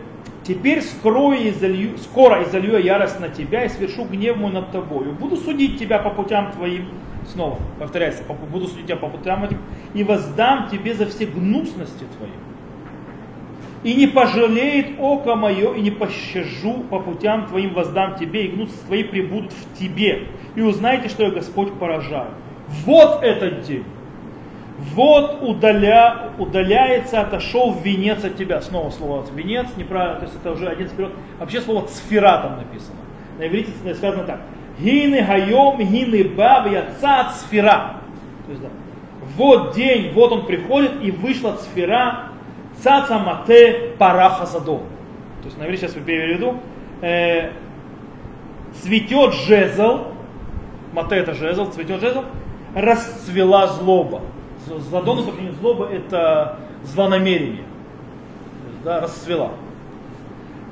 Теперь 0.45 0.83
скрою 0.83 1.41
и 1.41 1.51
залью, 1.53 1.97
скоро 1.99 2.43
изолью 2.43 2.77
ярость 2.83 3.21
на 3.21 3.29
тебя 3.29 3.65
и 3.65 3.69
свершу 3.69 4.05
гнев 4.05 4.37
мой 4.37 4.51
над 4.51 4.73
тобою. 4.73 5.13
Буду 5.13 5.37
судить 5.37 5.79
тебя 5.79 6.01
по 6.01 6.11
путям 6.11 6.51
твоим, 6.51 6.89
снова 7.33 7.59
повторяется, 7.79 8.25
буду 8.25 8.67
судить 8.67 8.87
тебя 8.87 8.97
по 8.97 9.09
путям 9.09 9.45
этим, 9.45 9.59
и 9.95 10.03
воздам 10.03 10.69
тебе 10.69 10.95
за 10.95 11.07
все 11.07 11.27
гнусности 11.27 12.05
твои. 12.17 12.31
И 13.85 13.95
не 13.95 14.09
пожалеет 14.09 14.99
око 14.99 15.37
мое, 15.37 15.75
и 15.75 15.81
не 15.81 15.93
пощажу 15.93 16.85
по 16.91 16.99
путям 16.99 17.47
твоим 17.47 17.73
воздам 17.73 18.17
тебе, 18.19 18.47
и 18.47 18.49
гнусности 18.49 18.85
твои 18.87 19.05
прибудут 19.05 19.53
в 19.53 19.79
тебе. 19.79 20.25
И 20.57 20.61
узнайте, 20.61 21.09
что 21.09 21.23
я 21.23 21.31
Господь 21.31 21.73
поражаю. 21.75 22.31
Вот 22.85 23.23
этот 23.23 23.63
день 23.63 23.85
вот 24.95 25.43
удаля, 25.43 26.31
удаляется, 26.39 27.21
отошел 27.21 27.73
венец 27.73 28.25
от 28.25 28.37
тебя. 28.37 28.61
Снова 28.61 28.91
слово 28.91 29.25
венец, 29.33 29.69
неправильно, 29.77 30.17
то 30.17 30.25
есть 30.25 30.37
это 30.37 30.53
уже 30.53 30.69
один 30.69 30.89
вперед. 30.89 31.13
Вообще 31.39 31.61
слово 31.61 31.87
цфера 31.87 32.39
там 32.43 32.57
написано. 32.57 32.99
На 33.39 33.47
иврите 33.47 33.71
сказано 33.95 34.25
так. 34.25 34.41
Гины 34.79 35.25
хайом, 35.25 35.79
гины 35.79 36.25
баб, 36.25 36.67
яца 36.67 37.31
цфера. 37.33 37.97
То 38.47 38.51
есть, 38.51 38.63
да. 38.63 38.69
Вот 39.37 39.75
день, 39.75 40.13
вот 40.13 40.33
он 40.33 40.47
приходит, 40.47 40.93
и 41.03 41.13
вышла 41.13 41.57
цфера, 41.57 42.31
цаца 42.83 43.19
мате 43.19 43.95
параха 43.99 44.47
задо. 44.47 44.79
То 44.79 45.47
есть 45.47 45.59
на 45.59 45.65
иврите 45.65 45.87
сейчас 45.87 45.97
я 45.97 46.03
переведу. 46.03 46.57
Э, 47.03 47.51
цветет 48.83 49.35
жезл, 49.35 50.09
мате 50.93 51.17
это 51.17 51.35
жезл, 51.35 51.71
цветет 51.71 52.01
жезл, 52.01 52.25
расцвела 52.75 53.69
злоба. 53.69 54.23
По 54.69 55.01
причине 55.01 55.53
злоба 55.61 55.89
это 55.89 56.59
злонамерение. 56.85 57.65
Да, 58.85 59.01
расцвела. 59.01 59.51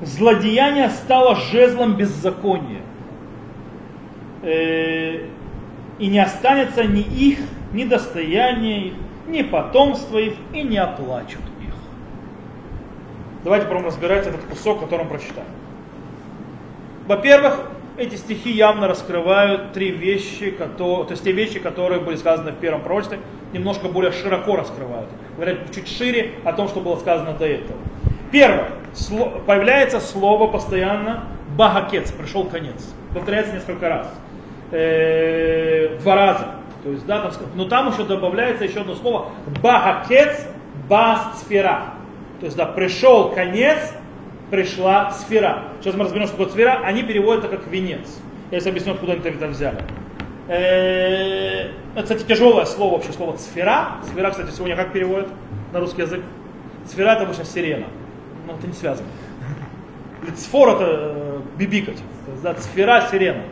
Злодеяние 0.03 0.91
стало 0.91 1.37
жезлом 1.37 1.95
беззакония. 1.95 2.83
Э, 4.43 5.27
и 5.99 6.07
не 6.07 6.19
останется 6.19 6.85
ни 6.85 7.03
их, 7.03 7.39
ни 7.73 7.85
достояние 7.85 8.89
их, 8.89 8.95
ни 9.29 9.43
потомства 9.43 10.19
их, 10.19 10.35
и 10.55 10.63
не 10.63 10.79
оплачут 10.79 11.43
их. 11.61 11.75
Давайте 13.45 13.67
попробуем 13.67 13.93
разбирать 13.93 14.27
этот 14.27 14.43
кусок, 14.43 14.81
который 14.81 15.05
мы 15.05 15.11
прочитаем. 15.11 15.49
Во-первых, 17.07 17.61
эти 17.97 18.15
стихи 18.15 18.51
явно 18.51 18.89
раскрывают 18.89 19.73
три 19.73 19.91
вещи, 19.91 20.51
которые, 20.51 21.05
то 21.05 21.11
есть 21.11 21.23
те 21.23 21.33
вещи, 21.33 21.59
которые 21.59 22.01
были 22.01 22.17
сказаны 22.17 22.53
в 22.53 22.57
первом 22.57 22.83
пророчестве, 22.83 23.19
немножко 23.53 23.89
более 23.89 24.13
широко 24.13 24.57
раскрывают. 24.57 25.09
Говорят 25.37 25.75
чуть 25.75 25.89
шире 25.89 26.33
о 26.45 26.53
том, 26.53 26.69
что 26.69 26.81
было 26.81 26.97
сказано 26.97 27.35
до 27.35 27.47
этого. 27.47 27.79
Первое. 28.31 28.71
Появляется 29.47 30.01
слово 30.01 30.47
постоянно 30.47 31.25
багакец, 31.57 32.11
пришел 32.13 32.45
конец. 32.45 32.95
Повторяется 33.15 33.55
несколько 33.55 33.89
раз. 33.89 34.15
Э, 34.71 35.99
два 36.01 36.15
раза. 36.15 36.47
То 36.85 36.91
есть, 36.91 37.07
да, 37.07 37.21
там, 37.21 37.33
но 37.55 37.65
там 37.67 37.93
еще 37.93 38.05
добавляется 38.05 38.65
еще 38.65 38.81
одно 38.81 38.95
слово 38.95 39.31
багакец 39.63 40.47
басцфера. 40.89 41.95
То 42.39 42.47
есть, 42.47 42.57
да, 42.57 42.67
пришел 42.67 43.31
конец, 43.31 43.79
пришла 44.51 45.11
сфера. 45.11 45.65
Сейчас 45.81 45.95
мы 45.95 46.05
разберем, 46.05 46.27
что 46.27 46.37
такое 46.37 46.53
сфера. 46.53 46.81
Они 46.85 47.03
переводят 47.03 47.45
это 47.45 47.57
как 47.57 47.67
венец. 47.67 48.21
Я 48.51 48.59
сейчас 48.59 48.69
объясню, 48.69 48.95
откуда 48.95 49.13
они 49.13 49.23
это 49.23 49.47
взяли. 49.49 49.79
Э, 50.51 51.69
это, 51.95 52.03
кстати, 52.03 52.25
тяжелое 52.25 52.65
слово 52.65 52.95
вообще, 52.95 53.13
слово 53.13 53.37
сфера. 53.37 53.99
Сфера, 54.11 54.31
кстати, 54.31 54.51
сегодня 54.51 54.75
как 54.75 54.93
переводят 54.93 55.29
на 55.73 55.79
русский 55.79 56.03
язык? 56.03 56.23
Сфера 56.89 57.11
это 57.11 57.23
обычно 57.23 57.45
сирена. 57.45 57.87
Но 58.49 58.55
это 58.55 58.67
не 58.67 58.73
связано. 58.73 59.07
Цфор 60.37 60.71
это 60.71 60.85
э, 60.89 61.41
бибикать. 61.57 61.99
Да, 62.43 62.57
сфера, 62.57 63.07
сирена. 63.13 63.45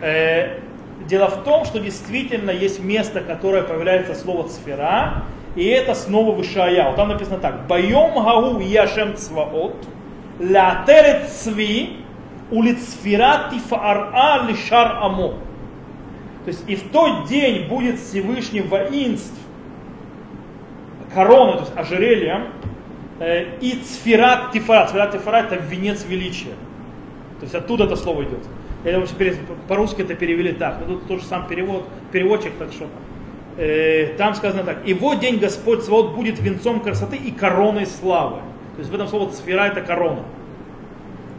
Э, 0.00 0.60
дело 1.08 1.28
в 1.28 1.42
том, 1.42 1.64
что 1.64 1.80
действительно 1.80 2.52
есть 2.52 2.78
место, 2.78 3.20
которое 3.20 3.62
появляется 3.62 4.14
слово 4.14 4.46
сфера, 4.46 5.24
и 5.56 5.66
это 5.66 5.96
снова 5.96 6.30
в 6.30 6.36
Вот 6.36 6.96
там 6.96 7.08
написано 7.08 7.38
так. 7.38 7.66
Байом 7.66 8.14
гау 8.14 8.60
яшем 8.60 9.16
цваот, 9.16 9.88
лятерет 10.38 11.28
цви, 11.30 11.96
улицфира 12.52 13.50
тифаар'a 13.50 14.46
лишар 14.48 14.98
амо. 15.00 15.34
То 16.44 16.48
есть 16.48 16.64
и 16.66 16.74
в 16.74 16.90
тот 16.90 17.28
день 17.28 17.68
будет 17.68 17.98
Всевышний 17.98 18.62
воинств 18.62 19.38
корону, 21.14 21.54
то 21.54 21.60
есть 21.60 21.72
ожерельем, 21.76 22.48
э, 23.20 23.58
и 23.60 23.80
цфират 23.84 24.52
тифара. 24.52 24.88
Цфират 24.88 25.12
тифара 25.12 25.36
это 25.36 25.56
венец 25.56 26.04
величия. 26.04 26.54
То 27.38 27.44
есть 27.44 27.54
оттуда 27.54 27.84
это 27.84 27.96
слово 27.96 28.22
идет. 28.22 28.44
Я 28.84 28.98
вообще 28.98 29.36
по-русски 29.68 30.02
это 30.02 30.14
перевели 30.14 30.52
так. 30.52 30.78
Но 30.80 30.94
тут 30.94 31.06
тоже 31.06 31.24
сам 31.24 31.46
перевод, 31.46 31.84
переводчик, 32.10 32.52
так 32.58 32.72
что 32.72 32.88
э, 33.56 34.14
там 34.18 34.34
сказано 34.34 34.64
так. 34.64 34.78
И 34.84 34.94
вот 34.94 35.20
день 35.20 35.38
Господь 35.38 35.84
свод 35.84 36.14
будет 36.14 36.40
венцом 36.40 36.80
красоты 36.80 37.16
и 37.16 37.30
короной 37.30 37.86
славы. 37.86 38.38
То 38.74 38.78
есть 38.78 38.90
в 38.90 38.94
этом 38.94 39.06
слово 39.06 39.30
цфира 39.30 39.66
это 39.66 39.82
корона. 39.82 40.24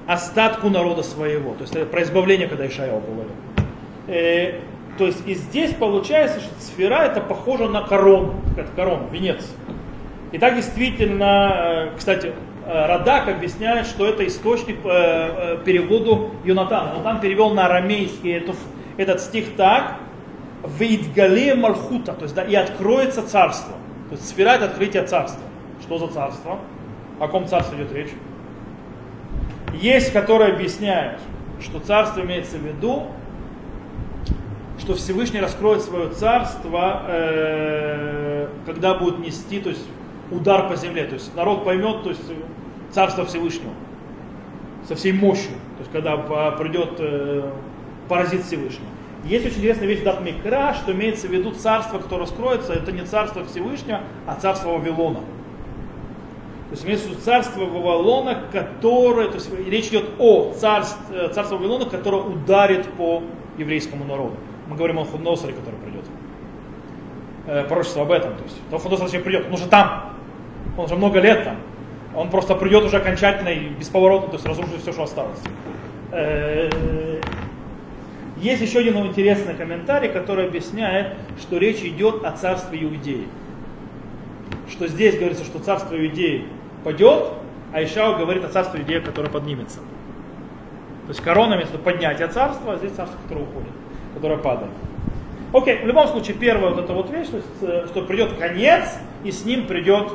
Остатку 0.08 0.70
народа 0.70 1.04
своего. 1.04 1.54
То 1.56 1.62
есть 1.62 1.76
это 1.76 1.86
про 1.86 2.04
избавление, 2.04 2.48
когда 2.48 2.68
Ишаял 2.68 3.02
говорил. 3.02 3.32
Э, 4.08 4.60
то 4.98 5.06
есть 5.06 5.28
и 5.28 5.34
здесь 5.34 5.74
получается, 5.74 6.40
что 6.40 6.54
сфера 6.62 7.04
это 7.04 7.20
похоже 7.20 7.68
на 7.68 7.82
корону, 7.82 8.36
это 8.58 8.70
корона, 8.76 9.08
венец. 9.12 9.44
И 10.32 10.38
так 10.38 10.56
действительно, 10.56 11.54
э, 11.56 11.90
кстати, 11.98 12.34
э, 12.66 12.86
Радак 12.86 13.28
объясняет, 13.28 13.88
что 13.88 14.08
это 14.08 14.26
источник 14.28 14.78
э, 14.84 15.58
переводу 15.66 16.32
Юнатана. 16.44 16.96
Он 16.96 17.04
там 17.04 17.20
перевел 17.20 17.52
на 17.52 17.66
арамейский 17.66 18.34
этот, 18.34 18.56
этот 18.98 19.22
стих 19.22 19.56
так, 19.56 19.96
«Веидгале 20.80 21.56
Малхута», 21.56 22.14
то 22.14 22.24
есть 22.24 22.36
да, 22.36 22.44
и 22.44 22.56
откроется 22.56 23.28
царство. 23.28 23.74
То 24.10 24.16
есть 24.16 24.30
сфера 24.30 24.52
это 24.52 24.66
открытие 24.66 25.04
царства. 25.04 25.44
Что 25.82 25.98
за 25.98 26.08
царство? 26.08 26.60
О 27.20 27.28
ком 27.28 27.48
царстве 27.48 27.80
идет 27.80 27.94
речь? 27.94 28.12
Есть, 29.74 30.14
которые 30.14 30.54
объясняют, 30.54 31.20
что 31.60 31.80
царство 31.80 32.22
имеется 32.22 32.58
в 32.58 32.62
виду 32.62 33.08
что 34.80 34.96
Всевышний 34.96 35.40
раскроет 35.40 35.82
свое 35.82 36.10
царство, 36.10 37.04
э, 37.08 38.48
когда 38.66 38.96
будет 38.96 39.20
нести, 39.20 39.60
то 39.60 39.70
есть 39.70 39.86
удар 40.32 40.68
по 40.68 40.76
земле, 40.76 41.06
то 41.06 41.14
есть 41.16 41.36
народ 41.36 41.64
поймет, 41.64 42.04
то 42.04 42.10
есть 42.10 42.24
царство 42.92 43.26
Всевышнего 43.26 43.74
со 44.88 44.96
всей 44.96 45.14
мощью, 45.14 45.52
то 45.78 45.80
есть 45.80 45.92
когда 45.92 46.18
придет 46.52 46.96
э, 47.00 47.50
паразит 48.10 48.44
Всевышнего. 48.44 48.88
Есть 49.24 49.46
очень 49.46 49.60
интересная 49.60 49.88
вещь 49.88 50.02
Дат 50.02 50.22
Микра, 50.22 50.74
что 50.74 50.92
имеется 50.92 51.28
в 51.28 51.32
виду 51.32 51.52
царство, 51.52 51.98
которое 51.98 52.24
раскроется, 52.24 52.74
это 52.74 52.92
не 52.92 53.04
царство 53.04 53.46
Всевышнего, 53.46 54.02
а 54.28 54.36
царство 54.36 54.72
Вавилона. 54.72 55.20
То 55.20 56.72
есть 56.72 56.86
имеется 56.86 57.08
в 57.08 57.12
виду 57.12 57.22
царство 57.22 57.62
Вавилона, 57.62 58.44
которое, 58.52 59.30
то 59.30 59.36
есть 59.36 59.50
речь 59.66 59.88
идет 59.88 60.10
о 60.20 60.52
царстве, 60.60 61.30
царстве 61.30 61.58
Вавилона, 61.58 61.86
которое 61.86 62.24
ударит 62.24 62.86
по 62.94 63.24
еврейскому 63.58 64.04
народу. 64.04 64.36
Мы 64.68 64.76
говорим 64.76 65.00
о 65.00 65.06
Худносаре, 65.06 65.54
который 65.54 65.80
придет. 65.80 66.06
Э, 67.48 67.64
пророчество 67.64 68.04
об 68.04 68.12
этом. 68.12 68.36
То 68.36 68.44
есть, 68.44 68.58
то 68.70 68.78
Худносар 68.78 69.08
зачем 69.08 69.24
придет? 69.24 69.48
Он 69.48 69.54
уже 69.54 69.68
там. 69.68 70.14
Он 70.78 70.86
уже 70.86 70.96
много 70.96 71.20
лет 71.20 71.44
там. 71.44 71.58
Он 72.16 72.30
просто 72.30 72.56
придет 72.56 72.84
уже 72.84 72.98
окончательно 72.98 73.50
и 73.50 73.70
бесповоротно, 73.70 74.28
то 74.28 74.36
есть 74.36 74.46
разрушит 74.46 74.82
все, 74.82 74.94
что 74.94 75.04
осталось. 75.04 75.40
Э, 76.12 76.70
есть 78.38 78.62
еще 78.62 78.80
один 78.80 78.98
интересный 78.98 79.56
комментарий, 79.56 80.10
который 80.10 80.48
объясняет, 80.48 81.16
что 81.40 81.58
речь 81.58 81.82
идет 81.82 82.24
о 82.24 82.32
царстве 82.32 82.84
Иудеи. 82.84 83.28
Что 84.70 84.88
здесь 84.88 85.18
говорится, 85.18 85.44
что 85.44 85.60
царство 85.60 85.96
Иудеи 85.96 86.46
падет, 86.84 87.30
а 87.72 87.84
Ишау 87.84 88.18
говорит 88.18 88.44
о 88.44 88.50
царстве 88.50 88.82
Иудеи, 88.82 89.00
которое 89.00 89.30
поднимется. 89.30 89.80
То 89.80 91.10
есть 91.10 91.22
корона 91.22 91.56
вместо 91.56 91.78
поднятия 91.78 92.28
царства, 92.28 92.74
а 92.74 92.78
здесь 92.78 92.92
царство, 92.92 93.18
которое 93.24 93.42
уходит, 93.42 93.72
которое 94.24 94.38
падает. 94.38 94.72
Окей, 95.52 95.80
в 95.84 95.86
любом 95.86 96.08
случае, 96.08 96.38
первая 96.38 96.72
вот 96.74 96.82
эта 96.82 96.94
вот 96.94 97.10
вещь, 97.10 97.28
э, 97.62 97.86
что 97.88 98.04
придет 98.04 98.34
конец, 98.40 98.98
и 99.26 99.32
с 99.32 99.44
ним 99.44 99.68
придет 99.68 100.14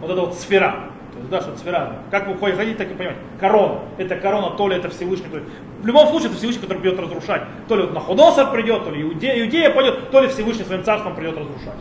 вот 0.00 0.10
эта 0.10 0.20
вот 0.20 0.34
сфера. 0.34 0.84
То 1.12 1.18
есть, 1.18 1.28
да, 1.28 1.40
что 1.40 1.56
сфера. 1.56 1.96
Как 2.12 2.28
вы 2.28 2.36
хотите, 2.38 2.76
так 2.76 2.86
и 2.92 2.94
понимаете. 2.94 3.20
Корона. 3.40 3.80
Это 3.98 4.14
корона, 4.16 4.50
то 4.50 4.68
ли 4.68 4.76
это 4.76 4.88
Всевышний. 4.88 5.26
То 5.28 5.38
ли... 5.38 5.44
В 5.82 5.86
любом 5.86 6.06
случае, 6.08 6.28
это 6.28 6.38
Всевышний, 6.38 6.62
который 6.62 6.78
придет 6.78 7.00
разрушать. 7.00 7.42
То 7.66 7.74
ли 7.74 7.82
вот 7.82 7.92
Находосар 7.92 8.52
придет, 8.52 8.84
то 8.84 8.90
ли 8.90 9.02
Иудея, 9.02 9.44
Иудея 9.44 9.70
пойдет, 9.70 10.10
то 10.10 10.20
ли 10.20 10.28
Всевышний 10.28 10.64
своим 10.64 10.84
царством 10.84 11.16
придет 11.16 11.36
разрушать. 11.36 11.80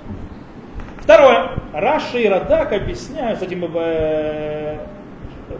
Второе. 0.99 1.51
Раша 1.71 2.17
и 2.17 2.27
Радак 2.27 2.73
объясняют, 2.73 3.39
с 3.39 3.43
этим 3.43 3.63
э, 3.75 4.87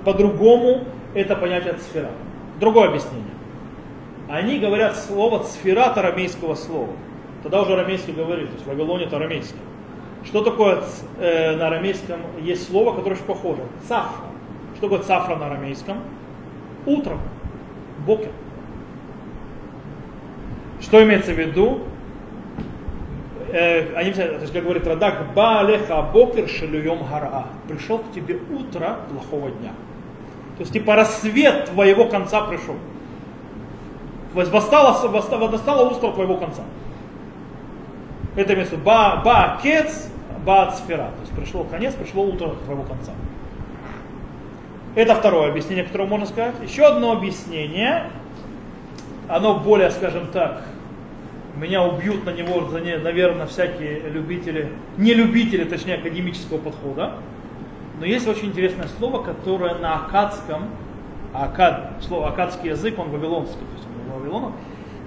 по-другому 0.04 0.86
это 1.14 1.36
понятие 1.36 1.76
сфера. 1.78 2.10
Другое 2.60 2.90
объяснение. 2.90 3.41
Они 4.32 4.60
говорят 4.60 4.96
слово 4.96 5.44
сфера 5.44 5.88
от 5.88 5.98
арамейского 5.98 6.56
слова. 6.56 6.88
Тогда 7.44 7.64
уже 7.64 7.74
арамейский 7.74 8.14
говорит, 8.14 8.48
то 8.48 8.54
есть 8.54 8.66
в 8.66 8.70
Вавилоне 8.70 9.04
это 9.04 9.18
арамейский. 9.18 9.60
Что 10.24 10.42
такое 10.42 10.84
э, 11.20 11.58
на 11.58 11.68
арамейском? 11.68 12.22
Есть 12.40 12.70
слово, 12.70 12.96
которое 12.96 13.16
очень 13.16 13.26
похоже. 13.26 13.62
Цафра. 13.90 14.24
Что 14.78 14.84
такое 14.84 15.00
цафра 15.00 15.36
на 15.36 15.48
арамейском? 15.48 15.98
Утром. 16.86 17.20
Бокер. 18.08 18.32
Что 20.80 21.04
имеется 21.04 21.34
в 21.34 21.38
виду? 21.38 21.82
Э, 23.50 23.94
они, 23.96 24.14
то 24.14 24.24
есть, 24.24 24.54
как 24.54 24.64
говорит 24.64 24.88
Радак, 24.88 25.34
Баалеха 25.36 26.04
Бокер 26.04 26.48
Шелюем 26.48 27.00
Гара. 27.04 27.48
Пришел 27.68 27.98
к 27.98 28.14
тебе 28.14 28.40
утро 28.50 29.00
плохого 29.12 29.52
дня. 29.52 29.72
То 30.56 30.62
есть, 30.62 30.72
типа, 30.72 30.96
рассвет 30.96 31.66
твоего 31.66 32.06
конца 32.06 32.42
пришел. 32.44 32.76
Восстало, 34.34 35.08
восстало, 35.10 35.48
восстало 35.48 35.90
утро 35.90 36.12
твоего 36.12 36.38
конца. 36.38 36.64
Это 38.36 38.56
место 38.56 38.78
ба, 38.78 39.22
ба 39.24 39.60
кец, 39.62 40.10
ба 40.46 40.72
сфера. 40.72 41.12
То 41.16 41.22
есть 41.22 41.34
пришло 41.34 41.64
конец, 41.66 41.94
пришло 41.94 42.24
утро 42.24 42.52
твоего 42.66 42.84
конца. 42.84 43.12
Это 44.96 45.16
второе 45.16 45.50
объяснение, 45.50 45.84
которое 45.84 46.06
можно 46.06 46.26
сказать. 46.26 46.56
Еще 46.64 46.84
одно 46.86 47.12
объяснение, 47.12 48.06
оно 49.28 49.60
более, 49.60 49.92
скажем 49.92 50.28
так, 50.28 50.64
меня 51.56 51.84
убьют 51.84 52.26
на 52.26 52.32
него, 52.32 52.62
наверное, 52.72 53.48
всякие 53.48 54.00
любители, 54.10 54.72
не 54.98 55.14
любители, 55.14 55.66
точнее, 55.66 55.96
академического 55.96 56.58
подхода. 56.58 57.14
Но 58.00 58.06
есть 58.06 58.28
очень 58.28 58.48
интересное 58.48 58.88
слово, 58.98 59.22
которое 59.22 59.76
на 59.76 59.96
акадском, 59.96 60.70
акад, 61.34 61.92
слово 62.02 62.30
акадский 62.30 62.70
язык, 62.70 62.98
он 62.98 63.10
вавилонский, 63.10 63.60
то 63.60 63.76
есть 63.76 63.88
он 64.08 64.22
Вавилона, 64.22 64.52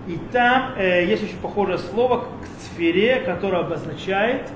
и 0.07 0.19
там 0.33 0.73
э, 0.77 1.07
есть 1.07 1.25
очень 1.25 1.39
похожее 1.39 1.79
слово 1.79 2.25
к 2.43 2.47
сфере, 2.61 3.21
которое 3.25 3.63
обозначает 3.63 4.51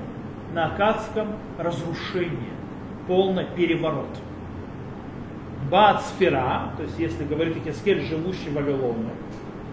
на 0.53 0.66
акадском 0.66 1.29
разрушение, 1.59 2.53
полный 3.07 3.46
переворот. 3.57 4.09
Баат 5.70 6.03
то 6.18 6.83
есть 6.83 6.98
если 6.98 7.24
говорить 7.24 7.57
о 7.57 7.61
Хискель, 7.61 8.01
живущий 8.03 8.48
в 8.48 8.55
Вавилоне, 8.55 9.11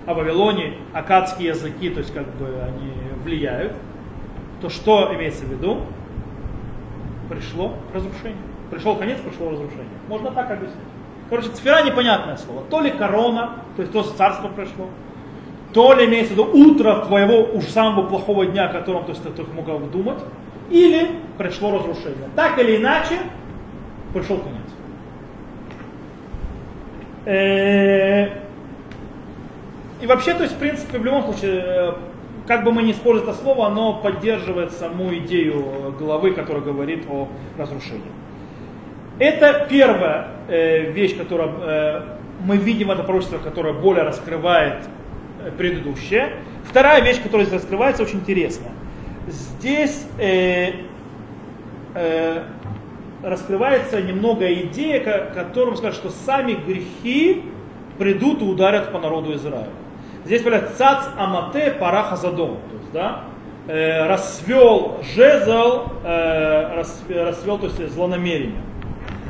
а 0.05 0.13
в 0.13 0.17
Вавилоне 0.17 0.77
акадские 0.93 1.49
языки, 1.49 1.89
то 1.89 1.99
есть 1.99 2.13
как 2.13 2.27
бы 2.35 2.47
они 2.61 2.91
влияют, 3.23 3.73
то 4.61 4.69
что 4.69 5.13
имеется 5.15 5.45
в 5.45 5.51
виду? 5.51 5.81
Пришло 7.29 7.73
разрушение. 7.93 8.41
Пришел 8.69 8.95
конец, 8.95 9.19
пришло 9.19 9.51
разрушение. 9.51 9.85
Можно 10.07 10.31
так 10.31 10.51
объяснить. 10.51 10.94
Короче, 11.29 11.49
сфера 11.55 11.83
непонятное 11.83 12.37
слово. 12.37 12.63
То 12.69 12.81
ли 12.81 12.91
корона, 12.91 13.55
то 13.75 13.81
есть 13.81 13.91
то 13.91 14.03
царство 14.03 14.47
пришло, 14.47 14.87
то 15.73 15.93
ли 15.93 16.05
имеется 16.05 16.33
в 16.33 16.37
виду 16.37 16.49
утро 16.53 17.03
твоего 17.05 17.43
уж 17.53 17.65
самого 17.65 18.07
плохого 18.07 18.45
дня, 18.45 18.69
о 18.69 18.73
котором 18.73 19.05
то 19.05 19.11
есть, 19.11 19.23
ты 19.23 19.29
только 19.29 19.51
мог 19.53 19.91
думать, 19.91 20.19
или 20.69 21.09
пришло 21.37 21.77
разрушение. 21.77 22.29
Так 22.35 22.59
или 22.59 22.77
иначе, 22.77 23.19
пришел 24.13 24.37
конец. 24.37 24.61
Э, 27.25 28.27
и 30.01 30.07
вообще, 30.07 30.33
то 30.33 30.43
есть, 30.43 30.55
в 30.55 30.59
принципе, 30.59 30.99
в 30.99 31.05
любом 31.05 31.23
случае, 31.23 31.63
э, 31.65 31.93
как 32.47 32.63
бы 32.63 32.71
мы 32.71 32.83
ни 32.83 32.91
использовали 32.91 33.31
это 33.31 33.41
слово, 33.41 33.67
оно 33.67 33.93
поддерживает 33.93 34.71
саму 34.71 35.13
идею 35.15 35.93
главы, 35.97 36.31
которая 36.31 36.63
говорит 36.63 37.05
о 37.09 37.27
разрушении. 37.57 38.11
Это 39.19 39.65
первая 39.69 40.27
э, 40.47 40.91
вещь, 40.91 41.17
которую 41.17 41.51
мы 42.41 42.57
видим, 42.57 42.91
это 42.91 43.03
пророчество, 43.03 43.37
которое 43.37 43.73
более 43.73 44.03
раскрывает 44.03 44.87
предыдущее. 45.57 46.33
Вторая 46.65 47.01
вещь, 47.01 47.21
которая 47.21 47.45
здесь 47.45 47.61
раскрывается, 47.61 48.03
очень 48.03 48.19
интересная. 48.19 48.71
Здесь 49.27 50.05
э, 50.19 50.71
э, 51.95 52.43
раскрывается 53.23 54.01
немного 54.01 54.51
идея, 54.53 54.99
которым 55.33 55.75
скажут, 55.77 55.97
что 55.97 56.09
сами 56.09 56.53
грехи 56.53 57.43
придут 57.97 58.41
и 58.41 58.45
ударят 58.45 58.91
по 58.91 58.99
народу 58.99 59.33
Израиля. 59.35 59.69
Здесь 60.25 60.41
говорят 60.41 60.75
цац 60.75 61.05
амате 61.17 61.71
параха 61.71 62.15
задом. 62.15 62.57
То 62.69 62.77
есть, 62.77 62.91
да, 62.91 63.21
э, 63.67 64.07
расвел 64.07 64.99
жезл, 65.15 65.85
э, 66.03 66.83
расвел, 67.09 67.57
то 67.57 67.67
есть 67.67 67.93
злонамерение. 67.93 68.61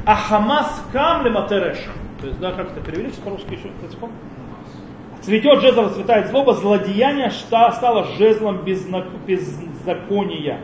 А 0.05 0.15
хамас 0.15 0.83
кам 0.93 1.31
матереша. 1.31 1.89
То 2.21 2.27
есть, 2.27 2.39
да, 2.39 2.51
как 2.51 2.71
это 2.71 2.81
перевели 2.81 3.11
по-русски 3.23 3.53
еще, 3.53 3.69
Цветет 5.21 5.61
жезл, 5.61 5.89
цветает 5.89 6.27
злоба, 6.27 6.53
злодеяние 6.53 7.31
стало 7.31 8.03
жезлом 8.17 8.63
беззакония. 8.63 10.59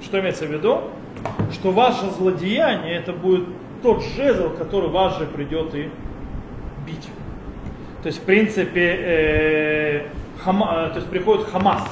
Что 0.00 0.20
имеется 0.20 0.46
в 0.46 0.52
виду? 0.52 0.82
Что 1.52 1.72
ваше 1.72 2.08
злодеяние 2.10 2.94
это 2.94 3.12
будет 3.12 3.48
тот 3.82 4.04
жезл, 4.16 4.50
который 4.50 4.90
вас 4.90 5.18
же 5.18 5.26
придет 5.26 5.74
и 5.74 5.90
бить. 6.86 7.08
То 8.02 8.06
есть, 8.06 8.20
в 8.20 8.24
принципе, 8.24 8.96
э, 9.00 10.06
хама, 10.44 10.86
э, 10.86 10.90
то 10.90 10.96
есть 10.96 11.08
приходит 11.08 11.46
Хамас. 11.50 11.82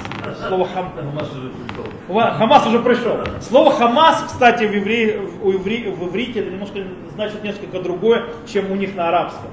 Слово 0.47 0.69
хам... 0.69 0.93
Хамас 0.95 1.31
уже 1.33 1.51
пришел. 1.51 2.38
Хамас 2.38 2.67
уже 2.67 2.79
пришел. 2.81 3.19
Слово 3.41 3.71
Хамас, 3.73 4.25
кстати, 4.27 4.65
в, 4.65 4.73
евре... 4.73 5.19
в, 5.19 5.49
евре... 5.51 5.91
в 5.91 6.09
иврите 6.09 6.41
это 6.41 6.51
немножко 6.51 6.81
значит 7.15 7.43
несколько 7.43 7.81
другое, 7.81 8.25
чем 8.47 8.71
у 8.71 8.77
них 8.77 8.95
на 8.95 9.09
арабском. 9.09 9.51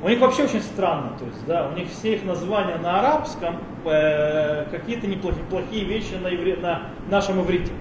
У 0.00 0.08
них 0.08 0.20
вообще 0.20 0.44
очень 0.44 0.62
странно, 0.62 1.10
то 1.18 1.24
есть, 1.24 1.44
да, 1.44 1.68
у 1.68 1.76
них 1.76 1.88
все 1.90 2.14
их 2.14 2.24
названия 2.24 2.76
на 2.76 3.00
арабском 3.00 3.56
э, 3.84 4.66
какие-то 4.70 5.08
неплохие, 5.08 5.44
плохие 5.50 5.84
вещи 5.84 6.14
на, 6.22 6.28
евре, 6.28 6.56
на 6.56 6.82
нашем 7.10 7.40
иврите. 7.40 7.72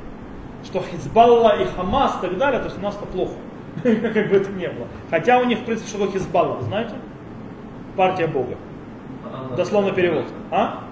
Что 0.65 0.81
Хизбалла 0.81 1.61
и 1.61 1.65
Хамас 1.65 2.17
и 2.17 2.27
так 2.27 2.37
далее, 2.39 2.59
то 2.59 2.65
есть 2.65 2.79
у 2.79 2.81
нас-то 2.81 3.05
плохо, 3.05 3.33
как 3.83 4.29
бы 4.29 4.35
это 4.35 4.49
ни 4.51 4.65
было. 4.65 4.87
Хотя 5.11 5.37
у 5.37 5.45
них, 5.45 5.59
в 5.59 5.65
принципе, 5.65 5.89
что 5.89 5.99
такое 5.99 6.13
Хизбалла, 6.19 6.55
вы 6.55 6.63
знаете? 6.63 6.95
Партия 7.95 8.25
Бога. 8.25 8.55
Дословно 9.55 9.91
перевод. 9.91 10.25
А? 10.51 10.83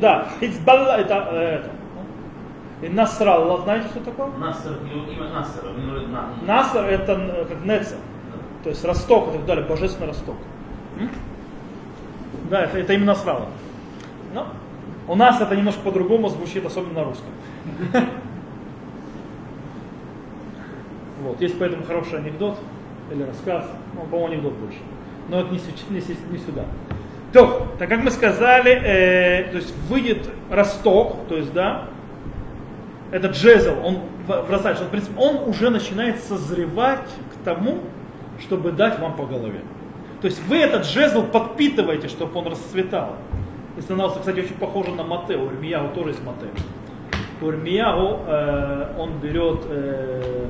Да, 0.00 0.28
Хизбалла 0.40 0.98
это, 0.98 1.14
это 1.14 1.70
и 2.82 2.88
Насралла, 2.88 3.62
знаете, 3.62 3.88
что 3.88 4.00
такое? 4.00 4.28
Наср, 4.38 4.78
имя 4.92 5.30
Наср. 5.30 5.64
Наср 6.46 6.84
это 6.84 7.12
э, 7.12 7.44
как 7.46 7.64
Нецер 7.64 7.98
то 8.62 8.70
есть 8.70 8.84
росток 8.84 9.28
и 9.28 9.32
так 9.32 9.46
далее, 9.46 9.64
божественный 9.64 10.08
росток. 10.08 10.36
Да, 12.50 12.64
это, 12.64 12.78
это 12.78 12.92
именно 12.92 13.14
срало. 13.14 13.46
Но 14.34 14.48
у 15.06 15.14
нас 15.14 15.40
это 15.40 15.56
немножко 15.56 15.80
по-другому 15.80 16.28
звучит, 16.28 16.64
особенно 16.66 16.94
на 16.94 17.04
русском. 17.04 17.30
Вот, 21.20 21.40
есть 21.40 21.58
поэтому 21.58 21.82
хороший 21.82 22.20
анекдот 22.20 22.56
или 23.10 23.24
рассказ, 23.24 23.68
ну, 23.92 24.02
по-моему, 24.02 24.34
анекдот 24.34 24.52
больше. 24.52 24.78
Но 25.28 25.40
это 25.40 25.50
не, 25.50 25.58
не, 25.90 26.00
не 26.30 26.38
сюда. 26.38 26.64
То, 27.32 27.66
так 27.78 27.88
как 27.88 28.02
мы 28.02 28.10
сказали, 28.10 28.72
э, 28.72 29.50
то 29.50 29.56
есть 29.56 29.74
выйдет 29.88 30.30
росток, 30.50 31.16
то 31.28 31.36
есть, 31.36 31.52
да, 31.52 31.84
этот 33.10 33.32
джезл, 33.32 33.74
он 33.84 34.00
вырастает, 34.26 34.78
в 34.80 34.88
принципе, 34.88 35.18
он 35.18 35.48
уже 35.48 35.70
начинает 35.70 36.20
созревать 36.20 37.08
к 37.34 37.44
тому, 37.44 37.78
чтобы 38.40 38.72
дать 38.72 38.98
вам 38.98 39.16
по 39.16 39.26
голове. 39.26 39.60
То 40.20 40.26
есть 40.26 40.42
вы 40.46 40.58
этот 40.58 40.84
жезл 40.84 41.22
подпитываете, 41.22 42.08
чтобы 42.08 42.38
он 42.38 42.48
расцветал. 42.48 43.16
И 43.76 43.80
становился, 43.80 44.18
кстати, 44.18 44.40
очень 44.40 44.56
похоже 44.56 44.90
на 44.92 45.04
Мате. 45.04 45.36
У 45.36 45.46
Ирмияу 45.46 45.90
тоже 45.94 46.10
есть 46.10 46.24
Мате. 46.24 46.46
У 47.40 47.48
Ирмияу 47.48 48.20
э, 48.26 48.94
он 48.98 49.18
берет 49.20 49.60
э, 49.68 50.46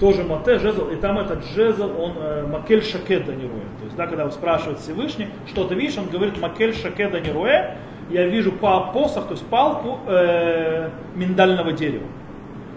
тоже 0.00 0.24
Мате, 0.24 0.58
жезл, 0.58 0.88
и 0.88 0.96
там 0.96 1.18
этот 1.20 1.44
жезл, 1.54 1.90
он 1.96 2.14
э, 2.16 2.46
Макель 2.46 2.80
роет. 2.80 3.22
То 3.78 3.81
есть, 3.92 3.96
да, 3.96 4.06
когда 4.06 4.30
спрашивает 4.30 4.78
Всевышний, 4.80 5.28
что 5.46 5.64
ты 5.64 5.74
видишь, 5.74 5.98
он 5.98 6.08
говорит 6.08 6.40
Макель 6.40 6.74
Шакеда 6.74 7.20
не 7.20 7.30
роя, 7.30 7.76
я 8.10 8.26
вижу 8.26 8.52
по 8.52 8.92
посох, 8.92 9.26
то 9.26 9.32
есть 9.32 9.46
палку 9.46 9.98
э, 10.06 10.90
миндального 11.14 11.72
дерева. 11.72 12.06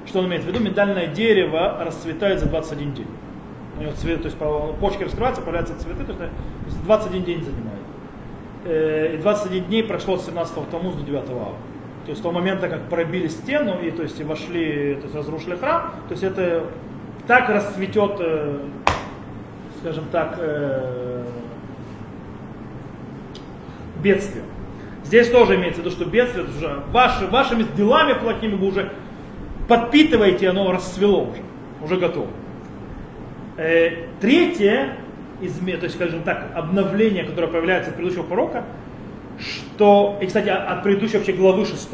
Что 0.06 0.20
он 0.20 0.28
имеет 0.28 0.44
в 0.44 0.48
виду? 0.48 0.60
Миндальное 0.60 1.08
дерево 1.08 1.84
расцветает 1.84 2.40
за 2.40 2.48
21 2.48 2.94
день. 2.94 3.08
У 3.78 3.82
него 3.82 3.92
цвет, 3.94 4.22
то 4.22 4.28
есть 4.28 4.38
почки 4.80 5.04
раскрываются, 5.04 5.42
появляются 5.42 5.78
цветы, 5.80 6.06
то 6.06 6.14
есть 6.66 6.84
21 6.84 7.24
день 7.24 7.44
занимает. 7.44 7.82
Э, 8.66 9.16
и 9.16 9.18
21 9.18 9.66
дней 9.66 9.84
прошло 9.84 10.18
с 10.18 10.26
17 10.26 10.70
Тамуза 10.70 11.00
до 11.00 11.04
9 11.04 11.30
ава. 11.32 11.54
То 12.06 12.12
есть 12.12 12.20
с 12.20 12.22
того 12.22 12.36
момента, 12.36 12.70
как 12.70 12.84
пробили 12.88 13.28
стену 13.28 13.80
и, 13.80 13.90
то 13.90 14.04
есть, 14.04 14.20
и 14.20 14.24
вошли, 14.24 14.96
то 14.96 15.04
есть 15.04 15.16
разрушили 15.16 15.56
храм, 15.56 15.92
то 16.08 16.12
есть 16.12 16.24
это 16.24 16.66
так 17.26 17.50
расцветет, 17.50 18.18
э, 18.20 18.60
скажем 19.80 20.06
так, 20.12 20.36
э, 20.38 21.24
бедствие. 24.02 24.44
Здесь 25.04 25.30
тоже 25.30 25.56
имеется 25.56 25.82
в 25.82 25.86
виду, 25.86 25.96
что 25.96 26.06
бедствие, 26.06 26.46
уже 26.46 26.82
ваши, 26.92 27.28
вашими 27.28 27.64
делами 27.76 28.14
плохими 28.14 28.56
вы 28.56 28.68
уже 28.68 28.92
подпитываете, 29.68 30.50
оно 30.50 30.72
расцвело 30.72 31.24
уже, 31.24 31.42
уже 31.84 31.98
готово. 31.98 32.28
Э, 33.58 34.08
третье, 34.20 34.98
изме, 35.42 35.78
то 35.78 35.86
есть, 35.86 35.96
скажем 35.96 36.24
так, 36.24 36.52
обновление, 36.56 37.24
которое 37.24 37.48
появляется 37.48 37.92
от 37.92 37.98
предыдущего 37.98 38.24
пророка, 38.24 38.64
что, 39.40 40.18
и, 40.22 40.26
кстати, 40.26 40.50
от 40.50 40.84
предыдущей 40.84 41.18
вообще 41.18 41.34
главы 41.34 41.66
6, 41.66 41.90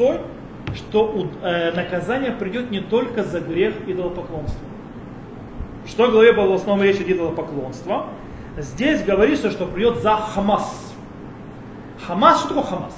что 0.74 1.28
э, 1.42 1.72
наказание 1.72 2.32
придет 2.32 2.70
не 2.70 2.80
только 2.80 3.24
за 3.24 3.40
грех 3.40 3.74
идолопоклонства. 3.86 4.60
Что 5.86 6.06
в 6.06 6.12
главе 6.12 6.32
было 6.32 6.52
в 6.52 6.54
основном 6.54 6.84
речь 6.84 7.00
о 7.00 7.30
поклонства. 7.32 8.06
Здесь 8.56 9.02
говорится, 9.02 9.50
что 9.50 9.66
придет 9.66 10.02
за 10.02 10.16
Хамас. 10.16 10.94
Хамас, 12.06 12.40
что 12.40 12.48
такое 12.48 12.64
Хамас? 12.64 12.94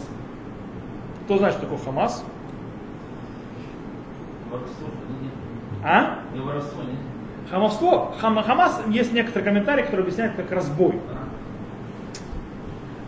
Кто 1.24 1.38
знает, 1.38 1.54
что 1.54 1.66
такое 1.66 1.78
Хамас? 1.78 2.24
А? 5.84 6.18
Хамовство, 7.50 8.14
хам, 8.18 8.42
Хамас, 8.42 8.80
есть 8.88 9.12
некоторые 9.12 9.44
комментарии, 9.44 9.82
которые 9.82 10.04
объясняют 10.04 10.34
как 10.34 10.50
разбой. 10.50 10.98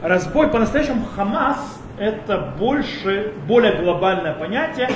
Разбой, 0.03 0.49
по-настоящему 0.49 1.05
Хамас 1.17 1.81
это 1.99 2.55
больше, 2.59 3.33
более 3.49 3.81
глобальное 3.81 4.35
понятие 4.35 4.91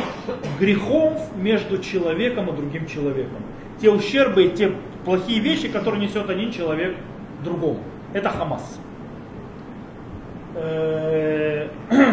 грехов 0.58 1.34
между 1.34 1.78
человеком 1.78 2.50
и 2.50 2.52
другим 2.52 2.86
человеком 2.86 3.38
те 3.80 3.90
ущербы, 3.90 4.48
те 4.48 4.72
плохие 5.04 5.40
вещи, 5.40 5.68
которые 5.68 6.06
несет 6.06 6.28
один 6.28 6.52
человек 6.52 6.96
другому. 7.42 7.80
Это 8.12 8.30
Хамас. 8.30 8.78
Э, 10.54 11.68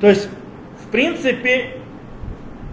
то 0.00 0.08
есть, 0.08 0.28
в 0.86 0.90
принципе, 0.90 1.78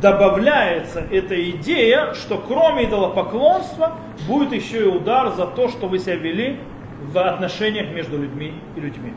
добавляется 0.01 1.03
эта 1.11 1.49
идея, 1.51 2.13
что 2.13 2.37
кроме 2.37 2.85
идолопоклонства 2.85 3.97
будет 4.27 4.51
еще 4.51 4.81
и 4.81 4.87
удар 4.87 5.33
за 5.33 5.45
то, 5.45 5.69
что 5.69 5.87
вы 5.87 5.99
себя 5.99 6.15
вели 6.15 6.57
в 7.01 7.17
отношениях 7.17 7.93
между 7.93 8.17
людьми 8.17 8.53
и 8.75 8.79
людьми. 8.79 9.13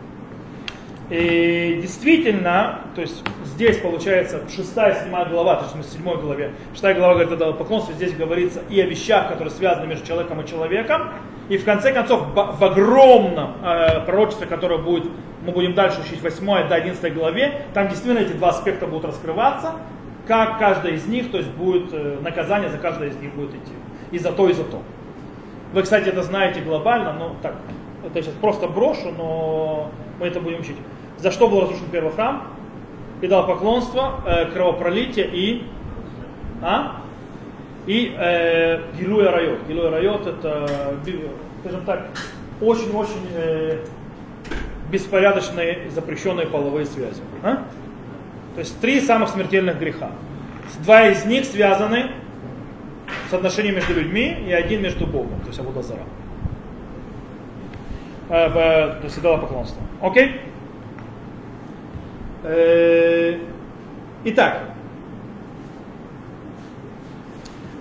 И 1.11 1.81
действительно, 1.83 2.81
то 2.95 3.03
есть 3.03 3.23
здесь 3.45 3.77
получается 3.79 4.41
6 4.49 4.75
7 4.75 5.29
глава, 5.31 5.57
то 5.57 5.65
есть 5.65 5.75
мы 5.75 5.83
в 5.83 5.87
7 5.87 6.21
главе, 6.21 6.53
6 6.73 6.97
глава 6.97 7.15
говорит 7.15 7.43
о 7.43 7.53
поклонстве, 7.53 7.95
здесь 7.95 8.15
говорится 8.15 8.63
и 8.71 8.81
о 8.81 8.87
вещах, 8.87 9.29
которые 9.29 9.51
связаны 9.51 9.87
между 9.87 10.07
человеком 10.07 10.41
и 10.41 10.49
человеком. 10.49 11.11
И 11.51 11.59
в 11.59 11.65
конце 11.65 11.93
концов, 11.93 12.23
в 12.35 12.65
огромном 12.65 13.57
э, 13.63 14.01
пророчестве, 14.07 14.47
которое 14.47 14.79
будет, 14.79 15.05
мы 15.45 15.53
будем 15.53 15.75
дальше 15.75 16.01
учить 16.01 16.23
8 16.23 16.69
до 16.69 16.75
11 16.75 17.15
главе, 17.15 17.67
там 17.75 17.89
действительно 17.89 18.21
эти 18.21 18.33
два 18.33 18.49
аспекта 18.49 18.87
будут 18.87 19.05
раскрываться, 19.05 19.75
как 20.27 20.59
каждая 20.59 20.95
из 20.95 21.07
них, 21.07 21.31
то 21.31 21.37
есть 21.37 21.51
будет 21.51 21.93
э, 21.93 22.19
наказание 22.23 22.71
за 22.71 22.79
каждое 22.79 23.11
из 23.11 23.17
них 23.17 23.35
будет 23.35 23.51
идти. 23.51 23.73
И 24.11 24.19
за 24.19 24.33
то, 24.33 24.49
и 24.49 24.55
за 24.55 24.65
то. 24.65 24.81
Вы, 25.75 25.83
кстати, 25.83 26.09
это 26.09 26.23
знаете 26.23 26.61
глобально, 26.63 27.13
но 27.13 27.37
так, 27.43 27.57
это 28.07 28.19
я 28.19 28.23
сейчас 28.23 28.35
просто 28.41 28.67
брошу, 28.67 29.11
но 29.11 29.91
мы 30.19 30.29
это 30.29 30.41
будем 30.41 30.61
учить. 30.61 30.77
За 31.19 31.31
что 31.31 31.49
был 31.49 31.63
разрушен 31.63 31.87
первый 31.91 32.13
храм? 32.13 32.49
И 33.21 33.27
дал 33.27 33.47
поклонство, 33.47 34.21
э, 34.27 34.47
кровопролитие 34.53 35.27
и, 35.33 35.67
а? 36.61 37.01
и 37.87 38.15
э, 38.17 38.81
Гилуя 38.99 39.31
Райот. 39.31 39.61
Гилуя 39.69 39.91
Райот 39.91 40.27
это, 40.27 40.97
скажем 41.61 41.85
так, 41.85 42.09
очень-очень 42.61 43.27
э, 43.35 43.79
беспорядочные 44.91 45.91
запрещенные 45.91 46.47
половые 46.47 46.87
связи. 46.87 47.23
А? 47.43 47.65
То 48.55 48.61
есть 48.61 48.81
три 48.81 49.01
самых 49.01 49.31
смертельных 49.31 49.79
греха. 49.79 50.11
Два 50.81 51.09
из 51.09 51.25
них 51.25 51.45
связаны 51.45 52.11
с 53.31 53.33
отношением 53.33 53.77
между 53.77 53.95
людьми 53.95 54.37
и 54.47 54.53
один 54.53 54.83
между 54.83 55.07
Богом, 55.07 55.41
то 55.41 55.49
есть 55.49 55.59
Абудазара. 55.59 56.03
Э, 58.29 58.51
то 58.51 59.01
есть 59.05 59.21
поклонство. 59.21 59.83
Окей? 60.01 60.27
Э, 60.27 60.54
итак, 64.25 64.71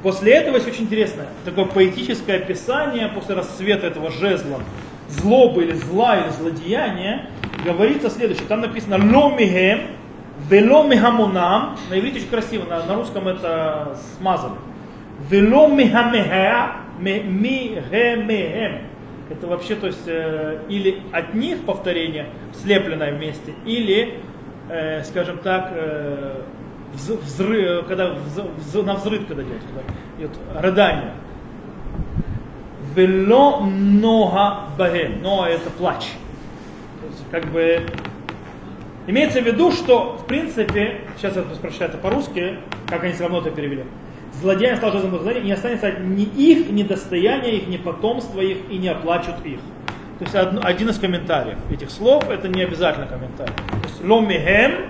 после 0.02 0.34
этого 0.34 0.56
есть 0.56 0.68
очень 0.68 0.84
интересное 0.84 1.28
такое 1.44 1.66
поэтическое 1.66 2.38
описание 2.38 3.10
после 3.10 3.36
расцвета 3.36 3.88
этого 3.88 4.10
жезла 4.10 4.62
злобы 5.10 5.64
или 5.64 5.74
зла 5.74 6.18
или 6.18 6.30
злодеяния, 6.30 7.30
говорится 7.66 8.10
следующее. 8.10 8.48
Там 8.48 8.62
написано 8.62 8.98
«Ломихем, 8.98 9.82
вело 10.50 10.84
михамунам». 10.84 11.78
На 11.90 12.00
иврите 12.00 12.20
очень 12.20 12.30
красиво, 12.30 12.66
на, 12.66 12.84
на 12.84 12.96
русском 12.96 13.28
это 13.28 13.98
смазали. 14.18 14.56
«Вело 15.30 15.68
михамеха, 15.68 16.78
михемехем». 17.00 18.88
Это 19.30 19.48
вообще, 19.48 19.76
то 19.76 19.88
есть, 19.88 20.04
э, 20.06 20.60
или 20.68 21.02
от 21.12 21.34
них 21.34 21.62
повторение, 21.62 22.28
слепленное 22.62 23.14
вместе, 23.14 23.54
или 23.66 24.16
э, 24.74 25.04
скажем 25.04 25.38
так, 25.38 25.70
э, 25.72 26.42
взрыв, 26.94 27.86
когда 27.88 28.14
вз, 28.14 28.74
на 28.84 28.96
взрыв, 28.96 29.28
когда 29.28 29.44
идет, 29.44 29.62
когда 29.68 29.94
идет 30.18 30.32
рыдание. 30.60 31.14
Вело 32.96 33.62
много 33.62 34.62
бахем. 34.78 35.22
Но 35.22 35.48
это 35.48 35.70
плач. 35.70 36.10
То 37.02 37.08
есть, 37.08 37.24
как 37.32 37.46
бы, 37.52 37.86
имеется 39.08 39.42
в 39.42 39.46
виду, 39.46 39.72
что, 39.72 40.18
в 40.18 40.26
принципе, 40.26 41.02
сейчас 41.18 41.36
я 41.36 41.44
прочитаю 41.44 41.92
это 41.92 42.00
по-русски, 42.00 42.58
как 42.88 43.04
они 43.04 43.14
все 43.14 43.24
равно 43.24 43.40
это 43.40 43.52
перевели. 43.52 43.86
Злодеям 44.42 44.78
стал 44.78 44.92
жезлом 44.92 45.20
злодея, 45.22 45.44
не 45.44 45.52
останется 45.52 45.92
ни 45.92 46.24
их, 46.24 46.70
ни 46.72 46.84
достояния 46.84 47.58
их, 47.58 47.68
ни 47.68 47.78
потомства 47.78 48.42
их, 48.42 48.58
и 48.70 48.78
не 48.78 48.90
оплачут 48.90 49.36
их. 49.46 49.60
То 50.20 50.26
есть 50.26 50.64
один 50.64 50.90
из 50.90 51.00
комментариев 51.00 51.58
этих 51.72 51.90
слов, 51.90 52.30
это 52.30 52.48
не 52.48 52.64
обязательно 52.64 53.08
комментарий. 53.08 53.54
Ломихем, 54.04 54.90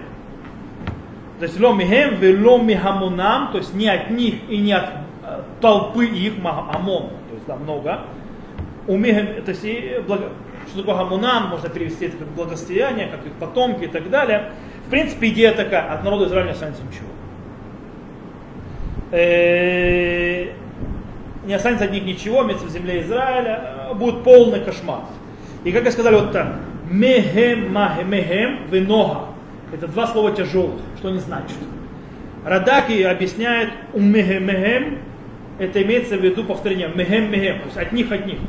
то 1.39 1.45
есть 1.45 1.59
ломихем, 1.59 2.15
веломи 2.19 2.73
хамунам, 2.73 3.51
то 3.51 3.57
есть 3.57 3.73
не 3.73 3.87
от 3.87 4.09
них 4.09 4.35
и 4.49 4.57
не 4.57 4.73
от 4.73 4.85
э, 5.23 5.41
толпы 5.61 6.05
их, 6.05 6.33
амон, 6.43 7.09
то 7.09 7.33
есть 7.33 7.45
да, 7.45 7.55
много. 7.55 8.01
Умехем, 8.87 9.43
то 9.43 9.51
есть 9.51 9.63
и 9.63 10.01
благо, 10.07 10.29
что 10.67 10.79
такое 10.79 10.95
хамунам, 10.95 11.49
можно 11.49 11.69
перевести 11.69 12.05
это 12.05 12.17
как 12.17 12.27
благостояние, 12.29 13.07
как 13.07 13.25
их 13.25 13.33
потомки 13.33 13.85
и 13.85 13.87
так 13.87 14.09
далее. 14.09 14.51
В 14.87 14.89
принципе, 14.89 15.29
идея 15.29 15.53
такая, 15.53 15.91
от 15.91 16.03
народа 16.03 16.25
Израиля 16.25 16.45
не 16.45 16.51
останется 16.51 16.81
ничего. 16.83 17.07
Э, 19.11 20.47
не 21.45 21.53
останется 21.53 21.85
от 21.85 21.91
них 21.91 22.03
ничего, 22.03 22.43
имеется 22.43 22.65
в 22.65 22.69
земле 22.69 23.01
Израиля, 23.01 23.89
будет 23.95 24.23
полный 24.23 24.59
кошмар. 24.61 25.01
И 25.63 25.71
как 25.71 25.85
я 25.85 25.91
сказали, 25.91 26.15
вот 26.15 26.31
так. 26.31 26.55
Мехем, 26.89 27.73
мехем, 28.09 28.67
венога. 28.69 29.29
Это 29.71 29.87
два 29.87 30.07
слова 30.07 30.31
тяжелых. 30.31 30.81
Что 30.97 31.09
они 31.09 31.19
значат? 31.19 31.57
Радаки 32.45 33.01
объясняет 33.03 33.69
у 33.93 33.99
мехем. 33.99 34.99
Это 35.59 35.81
имеется 35.81 36.17
в 36.17 36.21
виду 36.21 36.43
повторение 36.43 36.89
мехем, 36.93 37.31
мехем. 37.31 37.59
То 37.59 37.65
есть 37.65 37.77
от 37.77 37.91
них, 37.91 38.11
от 38.11 38.25
них. 38.25 38.39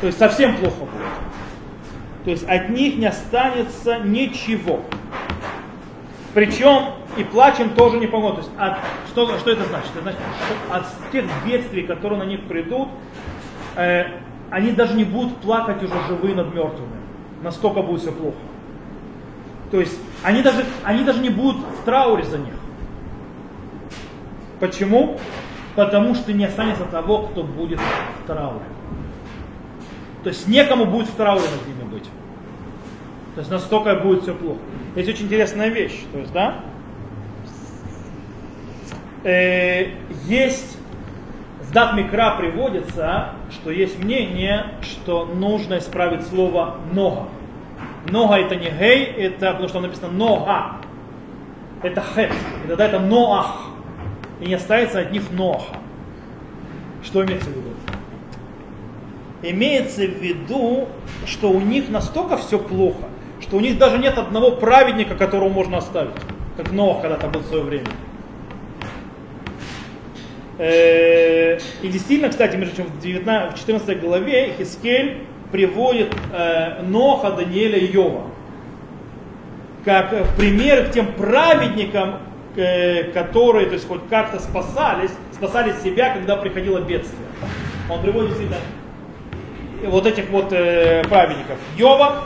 То 0.00 0.06
есть 0.06 0.18
совсем 0.18 0.56
плохо 0.56 0.80
будет. 0.80 1.26
То 2.24 2.30
есть 2.30 2.48
от 2.48 2.68
них 2.70 2.96
не 2.96 3.06
останется 3.06 3.98
ничего. 3.98 4.80
Причем 6.34 6.90
и 7.16 7.24
плачем 7.24 7.70
тоже 7.70 7.98
не 7.98 8.06
помогут. 8.06 8.36
То 8.36 8.42
есть 8.42 8.52
от, 8.58 8.78
что, 9.08 9.38
что 9.38 9.50
это 9.50 9.64
значит? 9.64 9.90
Это 9.94 10.02
значит, 10.02 10.20
что 10.46 10.74
от 10.74 11.12
тех 11.12 11.24
бедствий, 11.46 11.82
которые 11.82 12.18
на 12.18 12.24
них 12.24 12.42
придут, 12.42 12.88
э, 13.76 14.04
они 14.50 14.72
даже 14.72 14.94
не 14.94 15.04
будут 15.04 15.36
плакать 15.38 15.82
уже 15.82 15.94
живые 16.08 16.34
над 16.34 16.54
мертвыми. 16.54 17.05
Настолько 17.46 17.80
будет 17.80 18.00
все 18.00 18.10
плохо. 18.10 18.36
То 19.70 19.78
есть 19.78 19.96
они 20.24 20.42
даже, 20.42 20.64
они 20.82 21.04
даже 21.04 21.20
не 21.20 21.30
будут 21.30 21.58
в 21.80 21.84
трауре 21.84 22.24
за 22.24 22.38
них. 22.38 22.54
Почему? 24.58 25.16
Потому 25.76 26.16
что 26.16 26.32
не 26.32 26.44
останется 26.44 26.86
того, 26.86 27.28
кто 27.28 27.44
будет 27.44 27.78
в 27.78 28.26
трауре. 28.26 28.64
То 30.24 30.30
есть 30.30 30.48
некому 30.48 30.86
будет 30.86 31.06
в 31.06 31.14
трауре 31.14 31.44
над 31.44 31.68
ними 31.68 31.88
быть. 31.88 32.10
То 33.36 33.42
есть 33.42 33.50
настолько 33.52 33.94
будет 33.94 34.24
все 34.24 34.34
плохо. 34.34 34.58
Есть 34.96 35.08
очень 35.08 35.26
интересная 35.26 35.68
вещь. 35.68 36.02
То 36.12 36.18
есть, 36.18 36.32
да, 36.32 36.64
э, 39.22 39.92
есть 40.24 40.78
в 41.60 41.72
Дат 41.72 41.94
Микра 41.94 42.36
приводится, 42.36 43.34
что 43.50 43.70
есть 43.70 44.02
мнение, 44.02 44.66
что 44.82 45.26
нужно 45.26 45.78
исправить 45.78 46.26
слово 46.26 46.76
«нога». 46.92 47.28
Нога 48.10 48.38
это 48.38 48.56
не 48.56 48.70
гей, 48.70 49.04
это 49.04 49.50
потому 49.52 49.68
что 49.68 49.80
написано 49.80 50.12
нога. 50.12 50.76
Это 51.82 52.00
хет. 52.00 52.32
И 52.64 52.68
тогда 52.68 52.86
это 52.86 52.98
ноах. 53.00 53.66
И 54.40 54.46
не 54.46 54.54
останется 54.54 55.00
от 55.00 55.12
них 55.12 55.30
ноаха. 55.30 55.76
Что 57.02 57.24
имеется 57.24 57.50
в 57.50 57.56
виду? 57.56 57.70
Имеется 59.42 60.02
в 60.02 60.22
виду, 60.22 60.88
что 61.26 61.50
у 61.50 61.60
них 61.60 61.88
настолько 61.88 62.36
все 62.36 62.58
плохо, 62.58 63.04
что 63.40 63.56
у 63.56 63.60
них 63.60 63.78
даже 63.78 63.98
нет 63.98 64.18
одного 64.18 64.52
праведника, 64.52 65.14
которого 65.14 65.48
можно 65.48 65.78
оставить. 65.78 66.14
Как 66.56 66.72
Ноах 66.72 67.02
когда-то 67.02 67.28
был 67.28 67.40
в 67.40 67.46
свое 67.46 67.62
время. 67.62 67.86
Э, 70.58 71.58
и 71.82 71.88
действительно, 71.88 72.30
кстати, 72.30 72.56
между 72.56 72.82
19, 73.02 73.54
в 73.54 73.58
14 73.58 74.00
главе 74.00 74.54
Хискель 74.56 75.18
приводит 75.52 76.14
э, 76.32 76.82
Ноха, 76.82 77.30
Даниэля 77.30 77.78
и 77.78 77.92
Йова 77.92 78.30
как 79.86 80.10
пример 80.36 80.88
к 80.88 80.90
тем 80.90 81.12
праведникам, 81.12 82.16
э, 82.56 83.04
которые, 83.12 83.66
то 83.66 83.74
есть 83.74 83.86
хоть 83.86 84.00
как-то 84.10 84.40
спасались, 84.40 85.12
спасали 85.32 85.72
себя, 85.82 86.12
когда 86.12 86.36
приходило 86.36 86.80
бедствие. 86.80 87.28
Он 87.88 88.02
приводит 88.02 88.30
действительно 88.30 88.58
вот 89.84 90.06
этих 90.06 90.28
вот 90.30 90.48
э, 90.50 91.04
праведников. 91.04 91.56
Йова, 91.76 92.24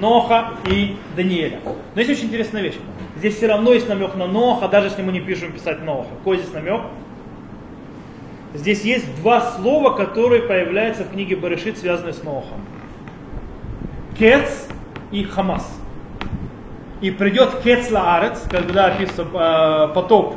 Ноха 0.00 0.50
и 0.70 0.96
Даниэля. 1.16 1.60
Но 1.94 2.00
есть 2.00 2.10
очень 2.10 2.26
интересная 2.26 2.60
вещь. 2.60 2.76
Здесь 3.16 3.36
все 3.36 3.46
равно 3.46 3.72
есть 3.72 3.88
намек 3.88 4.14
на 4.14 4.26
Ноха, 4.26 4.68
даже 4.68 4.88
если 4.88 5.00
мы 5.00 5.10
не 5.10 5.20
пишем 5.20 5.50
писать 5.52 5.82
Ноха. 5.82 6.10
Какой 6.18 6.36
здесь 6.36 6.52
намек? 6.52 6.82
Здесь 8.58 8.82
есть 8.82 9.06
два 9.22 9.52
слова, 9.52 9.90
которые 9.90 10.42
появляются 10.42 11.04
в 11.04 11.10
книге 11.10 11.36
Барышит, 11.36 11.78
связанные 11.78 12.12
с 12.12 12.24
Нохом. 12.24 12.60
Кец 14.18 14.66
и 15.12 15.22
Хамас. 15.22 15.64
И 17.00 17.12
придет 17.12 17.60
Кец 17.62 17.88
Лаарец, 17.88 18.42
когда 18.50 18.86
описан 18.86 19.28
э, 19.32 19.94
потоп, 19.94 20.36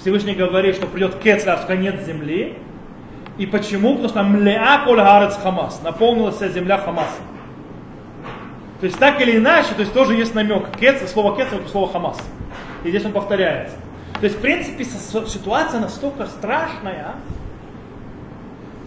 Всевышний 0.00 0.34
говорит, 0.34 0.74
что 0.74 0.86
придет 0.86 1.14
Кец 1.22 1.44
в 1.44 1.66
конец 1.68 2.04
земли. 2.04 2.58
И 3.38 3.46
почему? 3.46 3.94
Потому 3.94 4.08
что 4.08 4.22
Млеа 4.24 4.84
Коль 4.84 5.00
Хамас. 5.00 5.80
Наполнилась 5.84 6.34
вся 6.34 6.48
земля 6.48 6.78
Хамасом. 6.78 7.24
То 8.80 8.86
есть 8.86 8.98
так 8.98 9.20
или 9.20 9.36
иначе, 9.36 9.68
то 9.74 9.82
есть 9.82 9.92
тоже 9.92 10.14
есть 10.14 10.34
намек. 10.34 10.64
Кец, 10.80 11.08
слово 11.12 11.36
кец 11.36 11.46
это 11.52 11.68
слово 11.68 11.92
хамас. 11.92 12.18
И 12.82 12.88
здесь 12.88 13.04
он 13.04 13.12
повторяется. 13.12 13.76
То 14.14 14.24
есть, 14.24 14.38
в 14.38 14.40
принципе, 14.40 14.84
ситуация 14.84 15.78
настолько 15.78 16.26
страшная, 16.26 17.14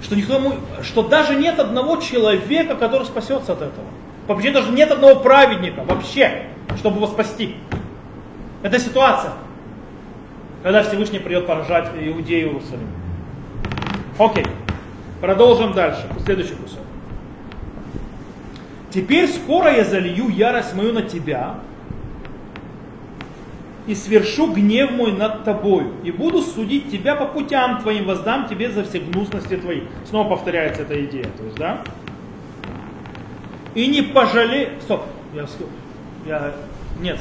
что, 0.02 0.16
никто, 0.16 0.42
что 0.84 1.04
даже 1.04 1.36
нет 1.36 1.60
одного 1.60 1.98
человека, 1.98 2.76
который 2.76 3.06
спасется 3.06 3.54
от 3.54 3.62
этого. 3.62 3.88
Вообще 4.28 4.52
даже 4.52 4.72
нет 4.72 4.92
одного 4.92 5.20
праведника, 5.20 5.84
вообще, 5.84 6.48
чтобы 6.78 6.98
его 6.98 7.08
спасти. 7.08 7.56
Это 8.64 8.80
ситуация, 8.80 9.34
когда 10.64 10.84
Всевышний 10.84 11.20
придет 11.20 11.46
поражать 11.46 11.90
Иудею 12.00 12.48
Иерусалим. 12.48 12.90
Окей, 14.18 14.48
продолжим 15.22 15.74
дальше, 15.74 16.08
следующий 16.24 16.56
кусок. 16.56 16.80
Теперь 18.92 19.28
скоро 19.28 19.76
я 19.76 19.84
залью 19.84 20.30
ярость 20.30 20.74
мою 20.74 20.94
на 20.94 21.02
тебя, 21.02 21.56
и 23.88 23.94
свершу 23.94 24.52
гнев 24.52 24.92
мой 24.92 25.12
над 25.12 25.44
тобою, 25.44 25.94
и 26.04 26.12
буду 26.12 26.42
судить 26.42 26.92
тебя 26.92 27.16
по 27.16 27.26
путям 27.26 27.82
твоим, 27.82 28.06
воздам 28.06 28.48
тебе 28.48 28.72
за 28.72 28.84
все 28.84 29.00
гнусности 29.00 29.58
твои. 29.58 29.82
Снова 30.10 30.30
повторяется 30.30 30.82
эта 30.82 31.04
идея, 31.06 31.26
то 31.38 31.44
есть, 31.44 31.58
да? 31.58 31.82
И 33.76 33.88
не 33.88 34.02
пожалей... 34.02 34.70
Стоп, 34.82 35.04
я, 35.34 35.46
я... 36.26 36.54
Нет. 37.00 37.20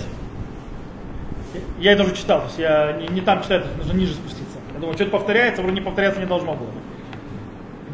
Я 1.79 1.93
это 1.93 2.05
уже 2.05 2.17
читал, 2.17 2.41
то 2.41 2.47
есть 2.47 2.59
я 2.59 2.93
не, 2.93 3.09
не 3.09 3.21
там 3.21 3.43
читаю, 3.43 3.65
нужно 3.77 3.93
ниже 3.93 4.15
спуститься. 4.15 4.59
Я 4.73 4.81
думаю, 4.81 4.95
что-то 4.95 5.11
повторяется, 5.11 5.63
вроде 5.63 5.77
не 5.77 5.85
повторяться 5.85 6.21
не 6.21 6.27
должно 6.27 6.55
было. 6.55 6.71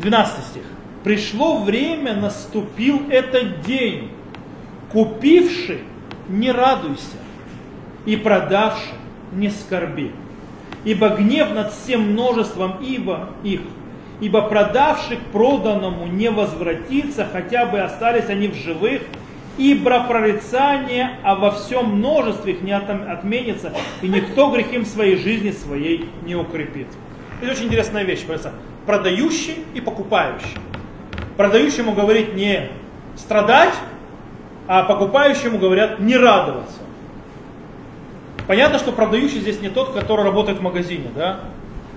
12 0.00 0.44
стих. 0.44 0.62
Пришло 1.04 1.59
время, 1.62 2.14
наступил 2.14 3.02
этот 3.11 3.62
день. 3.62 4.11
Купивший, 4.92 5.83
не 6.28 6.50
радуйся, 6.52 7.16
и 8.06 8.16
продавший 8.16 8.92
не 9.32 9.50
скорби. 9.50 10.12
Ибо 10.84 11.10
гнев 11.10 11.52
над 11.54 11.72
всем 11.72 12.12
множеством 12.12 12.76
ибо 12.80 13.30
их, 13.42 13.60
ибо 14.20 14.42
продавший 14.42 15.18
к 15.18 15.24
проданному 15.32 16.06
не 16.06 16.30
возвратится, 16.30 17.26
хотя 17.30 17.66
бы 17.66 17.80
остались 17.80 18.28
они 18.28 18.48
в 18.48 18.54
живых, 18.54 19.02
ибо 19.58 20.04
прорицание, 20.04 21.18
а 21.22 21.34
во 21.34 21.50
всем 21.50 21.96
множестве 21.96 22.54
их 22.54 22.62
не 22.62 22.72
отменится, 22.72 23.72
и 24.00 24.08
никто 24.08 24.50
грехим 24.50 24.86
своей 24.86 25.16
жизни 25.16 25.50
своей 25.50 26.08
не 26.24 26.34
укрепит. 26.34 26.86
Это 27.42 27.52
очень 27.52 27.66
интересная 27.66 28.04
вещь, 28.04 28.24
продающий 28.86 29.64
и 29.74 29.80
покупающий. 29.80 30.58
Продающему 31.36 31.92
говорит 31.92 32.34
не 32.34 32.70
страдать, 33.16 33.74
а 34.66 34.84
покупающему 34.84 35.58
говорят 35.58 36.00
не 36.00 36.16
радоваться. 36.16 36.79
Понятно, 38.50 38.80
что 38.80 38.90
продающий 38.90 39.38
здесь 39.38 39.60
не 39.60 39.68
тот, 39.68 39.92
который 39.94 40.24
работает 40.24 40.58
в 40.58 40.60
магазине, 40.60 41.08
да, 41.14 41.38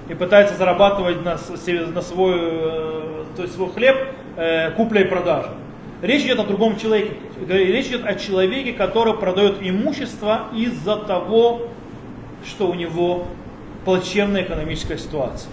и 0.07 0.13
пытается 0.13 0.55
зарабатывать 0.55 1.25
на, 1.25 1.31
на 1.31 2.01
свой, 2.03 2.35
э, 2.35 3.23
то 3.35 3.41
есть 3.41 3.55
свой 3.55 3.71
хлеб 3.71 3.97
э, 4.37 4.69
купля 4.73 5.01
и 5.01 5.05
продажа. 5.05 5.49
Речь 6.03 6.21
идет 6.21 6.37
о 6.37 6.43
другом 6.43 6.77
человеке. 6.77 7.15
Речь 7.47 7.87
идет 7.87 8.05
о 8.05 8.13
человеке, 8.13 8.73
который 8.73 9.15
продает 9.15 9.55
имущество 9.61 10.43
из-за 10.53 10.97
того, 10.97 11.69
что 12.45 12.67
у 12.67 12.75
него 12.75 13.25
плачевная 13.83 14.43
экономическая 14.43 14.99
ситуация. 14.99 15.49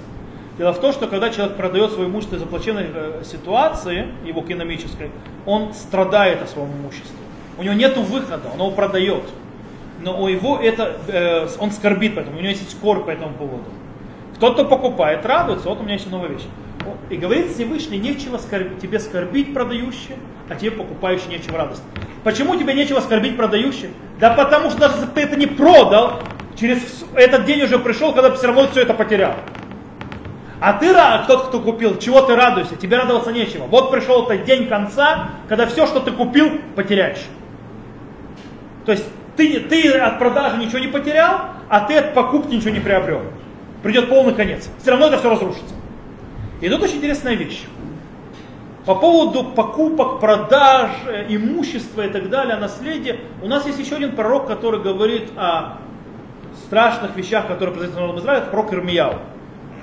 Дело 0.59 0.75
в 0.75 0.81
том, 0.83 0.93
что 0.93 1.07
когда 1.07 1.31
человек 1.31 1.57
продает 1.57 1.93
свое 1.93 2.11
имущество 2.11 2.37
из-за 2.37 2.47
плачевной 2.47 2.89
э, 2.93 3.23
ситуации, 3.25 4.09
его 4.27 4.43
экономической, 4.43 5.11
он 5.47 5.73
страдает 5.73 6.43
от 6.43 6.51
своего 6.51 6.71
имущества. 6.71 7.17
У 7.57 7.63
него 7.63 7.73
нет 7.73 7.97
выхода, 7.97 8.51
он 8.53 8.61
его 8.61 8.71
продает 8.71 9.23
но 10.01 10.21
у 10.21 10.29
его 10.29 10.59
это, 10.59 10.97
э, 11.09 11.49
он 11.59 11.71
скорбит 11.73 12.15
поэтому, 12.15 12.37
у 12.37 12.41
него 12.41 12.51
есть 12.51 12.71
скорбь 12.71 13.07
по 13.07 13.11
этому 13.11 13.35
поводу. 13.35 13.65
Тот, 14.39 14.55
кто 14.55 14.65
покупает, 14.65 15.25
радуется, 15.27 15.69
вот 15.69 15.81
у 15.81 15.83
меня 15.83 15.95
есть 15.95 16.11
новая 16.11 16.31
вещь. 16.31 16.47
И 17.11 17.17
говорит 17.17 17.53
Всевышний, 17.53 17.99
нечего 17.99 18.39
скорбить, 18.39 18.81
тебе 18.81 18.99
скорбить 18.99 19.53
продающий, 19.53 20.17
а 20.49 20.55
тебе 20.55 20.71
покупающий 20.71 21.29
нечего 21.29 21.59
радость. 21.59 21.83
Почему 22.25 22.57
тебе 22.57 22.73
нечего 22.73 23.01
скорбить 23.01 23.37
продающий? 23.37 23.91
Да 24.19 24.31
потому 24.31 24.71
что 24.71 24.81
даже 24.81 24.95
если 24.95 25.09
ты 25.09 25.21
это 25.21 25.37
не 25.37 25.47
продал, 25.47 26.21
через 26.59 27.05
этот 27.15 27.45
день 27.45 27.63
уже 27.63 27.79
пришел, 27.79 28.13
когда 28.15 28.35
все 28.35 28.47
равно 28.47 28.67
все 28.69 28.83
это 28.83 28.95
потерял. 28.95 29.35
А 30.61 30.75
ты, 30.75 30.93
тот, 31.27 31.49
кто 31.49 31.61
купил, 31.61 31.99
чего 31.99 32.21
ты 32.21 32.37
радуешься? 32.37 32.77
Тебе 32.77 32.99
радоваться 32.99 33.33
нечего. 33.33 33.65
Вот 33.65 33.91
пришел 33.91 34.27
этот 34.27 34.45
день 34.45 34.69
конца, 34.69 35.31
когда 35.49 35.67
все, 35.67 35.87
что 35.87 36.01
ты 36.01 36.11
купил, 36.11 36.61
потеряешь. 36.77 37.25
То 38.85 38.93
есть 38.93 39.07
ты, 39.41 39.61
ты 39.61 39.93
от 39.93 40.19
продажи 40.19 40.59
ничего 40.59 40.79
не 40.81 40.89
потерял, 40.89 41.41
а 41.69 41.81
ты 41.81 41.97
от 41.97 42.13
покупки 42.13 42.55
ничего 42.55 42.71
не 42.71 42.81
приобрел. 42.81 43.23
Придет 43.83 44.11
полный 44.11 44.35
конец. 44.35 44.69
Все 44.81 44.91
равно 44.91 45.07
это 45.07 45.19
все 45.19 45.31
разрушится. 45.31 45.75
И 46.61 46.69
тут 46.69 46.83
очень 46.83 46.97
интересная 46.97 47.35
вещь. 47.35 47.65
По 48.85 48.95
поводу 48.95 49.45
покупок, 49.45 50.21
продаж, 50.21 50.91
э, 51.07 51.27
имущества 51.29 52.07
и 52.07 52.09
так 52.09 52.29
далее, 52.29 52.57
наследия, 52.57 53.21
у 53.43 53.47
нас 53.47 53.67
есть 53.67 53.79
еще 53.79 53.97
один 53.97 54.13
пророк, 54.13 54.47
который 54.47 54.81
говорит 54.81 55.31
о 55.37 55.79
страшных 56.67 57.17
вещах, 57.17 57.47
которые 57.47 57.75
произойдут 57.75 57.97
в 57.97 58.01
народом 58.01 58.23
Израиля, 58.23 58.45
пророк 58.51 58.73
Ирмияу. 58.75 59.15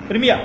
Ирмия. 0.08 0.40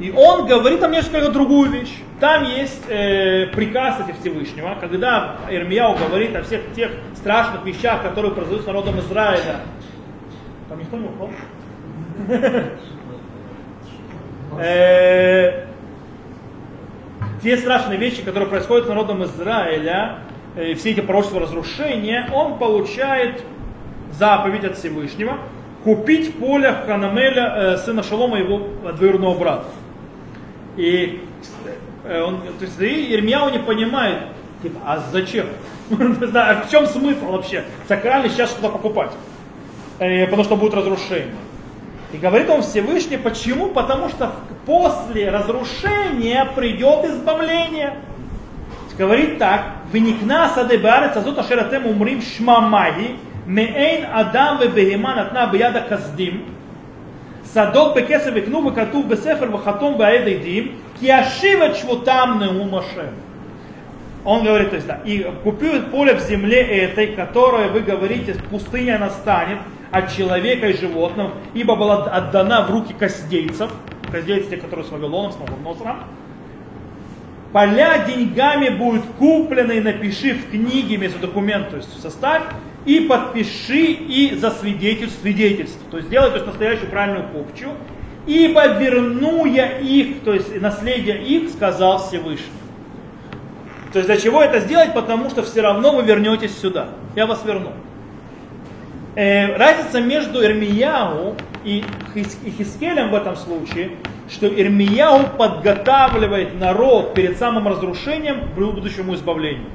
И 0.00 0.10
он 0.10 0.46
говорит 0.46 0.80
там 0.80 0.90
несколько 0.90 1.30
другую 1.30 1.70
вещь. 1.70 1.94
Там 2.20 2.44
есть 2.44 2.82
э, 2.88 3.46
приказ 3.54 4.00
от 4.00 4.16
Всевышнего, 4.18 4.76
когда 4.80 5.36
Ирмияу 5.48 5.96
говорит 5.96 6.34
о 6.34 6.42
всех 6.42 6.62
тех 6.74 6.90
страшных 7.14 7.64
вещах, 7.64 8.02
которые 8.02 8.32
произойдут 8.32 8.64
с 8.64 8.66
народом 8.66 8.98
Израиля. 9.00 9.60
Там 10.68 10.78
никто 10.78 10.96
не 10.96 11.06
упал? 11.06 11.30
Э, 14.56 15.64
те 17.42 17.56
страшные 17.56 17.98
вещи, 17.98 18.22
которые 18.22 18.48
происходят 18.48 18.86
с 18.86 18.88
народом 18.88 19.24
Израиля, 19.24 20.18
э, 20.54 20.74
все 20.74 20.92
эти 20.92 21.00
пророчества 21.00 21.40
разрушения, 21.40 22.28
он 22.32 22.58
получает 22.58 23.42
заповедь 24.12 24.64
от 24.64 24.76
Всевышнего 24.76 25.38
купить 25.82 26.38
поле 26.38 26.74
Ханамеля, 26.86 27.54
э, 27.56 27.76
сына 27.78 28.02
Шалома, 28.02 28.38
его 28.38 28.68
двоюродного 28.96 29.38
брата. 29.38 29.64
И 30.76 31.22
э, 32.04 32.22
он, 32.22 32.40
то 32.58 32.64
есть 32.64 32.80
Ирмияу 32.80 33.50
не 33.50 33.58
понимает, 33.58 34.18
типа, 34.62 34.80
а 34.84 35.02
зачем? 35.12 35.46
а 35.90 36.64
в 36.66 36.70
чем 36.70 36.86
смысл 36.86 37.32
вообще 37.32 37.64
сакрально 37.86 38.28
сейчас 38.28 38.50
что-то 38.50 38.70
покупать? 38.70 39.10
Э, 39.98 40.24
потому 40.26 40.44
что 40.44 40.56
будет 40.56 40.74
разрушение. 40.74 41.34
И 42.12 42.16
говорит 42.16 42.48
он 42.48 42.62
Всевышний, 42.62 43.16
почему? 43.16 43.68
Потому 43.68 44.08
что 44.08 44.32
после 44.66 45.30
разрушения 45.30 46.48
придет 46.54 47.04
избавление. 47.06 47.94
Говорит 48.96 49.38
так, 49.38 49.62
вникна 49.90 50.48
сады 50.50 50.78
барец 50.78 51.16
азот 51.16 51.38
ашератем 51.38 51.86
умрим 51.86 52.22
шмамаги, 52.22 53.16
меэйн 53.46 54.06
адам 54.14 54.60
вебегема 54.60 55.16
натна 55.16 55.48
бияда 55.52 55.80
каздим, 55.80 56.44
садок 57.53 57.95
бекесев 57.95 58.35
икну 58.35 58.65
וכתוב 58.65 59.09
בספר 59.09 59.47
וחתום 59.53 59.97
בעד 59.97 60.27
עדים, 60.27 60.67
כי 60.99 61.19
אשיב 61.19 61.61
את 61.61 61.75
שבותם 61.75 62.37
נאום 62.39 62.75
השם. 62.75 63.29
Он 64.25 64.43
говорит, 64.43 64.69
то 64.71 64.75
есть, 64.75 64.85
да, 64.85 64.99
и 65.05 65.25
купил 65.43 65.81
поле 65.83 66.13
в 66.13 66.19
земле 66.19 66.61
этой, 66.61 67.07
которое 67.07 67.69
вы 67.69 67.79
говорите, 67.79 68.35
пустыня 68.49 68.99
настанет 68.99 69.59
от 69.91 70.11
человека 70.11 70.67
и 70.67 70.77
животных, 70.77 71.31
ибо 71.53 71.75
была 71.75 72.03
отдана 72.03 72.63
в 72.63 72.69
руки 72.69 72.93
косдейцев, 72.93 73.71
косдейцы 74.11 74.49
те, 74.49 74.57
которые 74.57 74.85
с 74.85 74.91
Вавилоном, 74.91 75.31
с 75.31 75.37
Навуходоносором, 75.37 75.99
поля 77.53 78.05
деньгами 78.05 78.69
будут 78.69 79.03
куплены 79.17 79.77
и 79.77 79.79
напиши 79.79 80.33
в 80.33 80.51
книге, 80.51 80.97
вместо 80.97 81.19
документ, 81.19 81.69
то 81.69 81.77
есть 81.77 82.01
составь, 82.01 82.43
и 82.86 83.00
подпиши 83.00 83.92
и 83.92 84.34
засвидетельствуй 84.36 85.32
свидетельство. 85.32 85.80
То 85.90 85.96
есть 85.98 86.08
сделай 86.08 86.28
то 86.30 86.36
есть, 86.36 86.46
настоящую 86.46 86.90
правильную 86.90 87.28
купчу. 87.28 87.68
Ибо 88.26 88.78
верну 88.78 89.44
я 89.44 89.78
их, 89.78 90.22
то 90.24 90.32
есть 90.32 90.60
наследие 90.60 91.22
их, 91.22 91.50
сказал 91.50 91.98
Всевышний. 92.06 92.46
То 93.92 93.98
есть 93.98 94.08
для 94.08 94.16
чего 94.16 94.42
это 94.42 94.60
сделать? 94.60 94.92
Потому 94.94 95.30
что 95.30 95.42
все 95.42 95.60
равно 95.60 95.94
вы 95.94 96.02
вернетесь 96.02 96.56
сюда. 96.58 96.88
Я 97.14 97.26
вас 97.26 97.44
верну. 97.44 97.72
Э, 99.14 99.56
разница 99.56 100.00
между 100.00 100.42
Ирмияу 100.42 101.36
и 101.64 101.84
Хискелем 102.58 103.10
в 103.10 103.14
этом 103.14 103.36
случае, 103.36 103.92
что 104.28 104.48
Ирмияу 104.48 105.28
подготавливает 105.38 106.58
народ 106.58 107.14
перед 107.14 107.38
самым 107.38 107.68
разрушением 107.68 108.40
к 108.40 108.54
будущему 108.54 109.14
избавлению. 109.14 109.66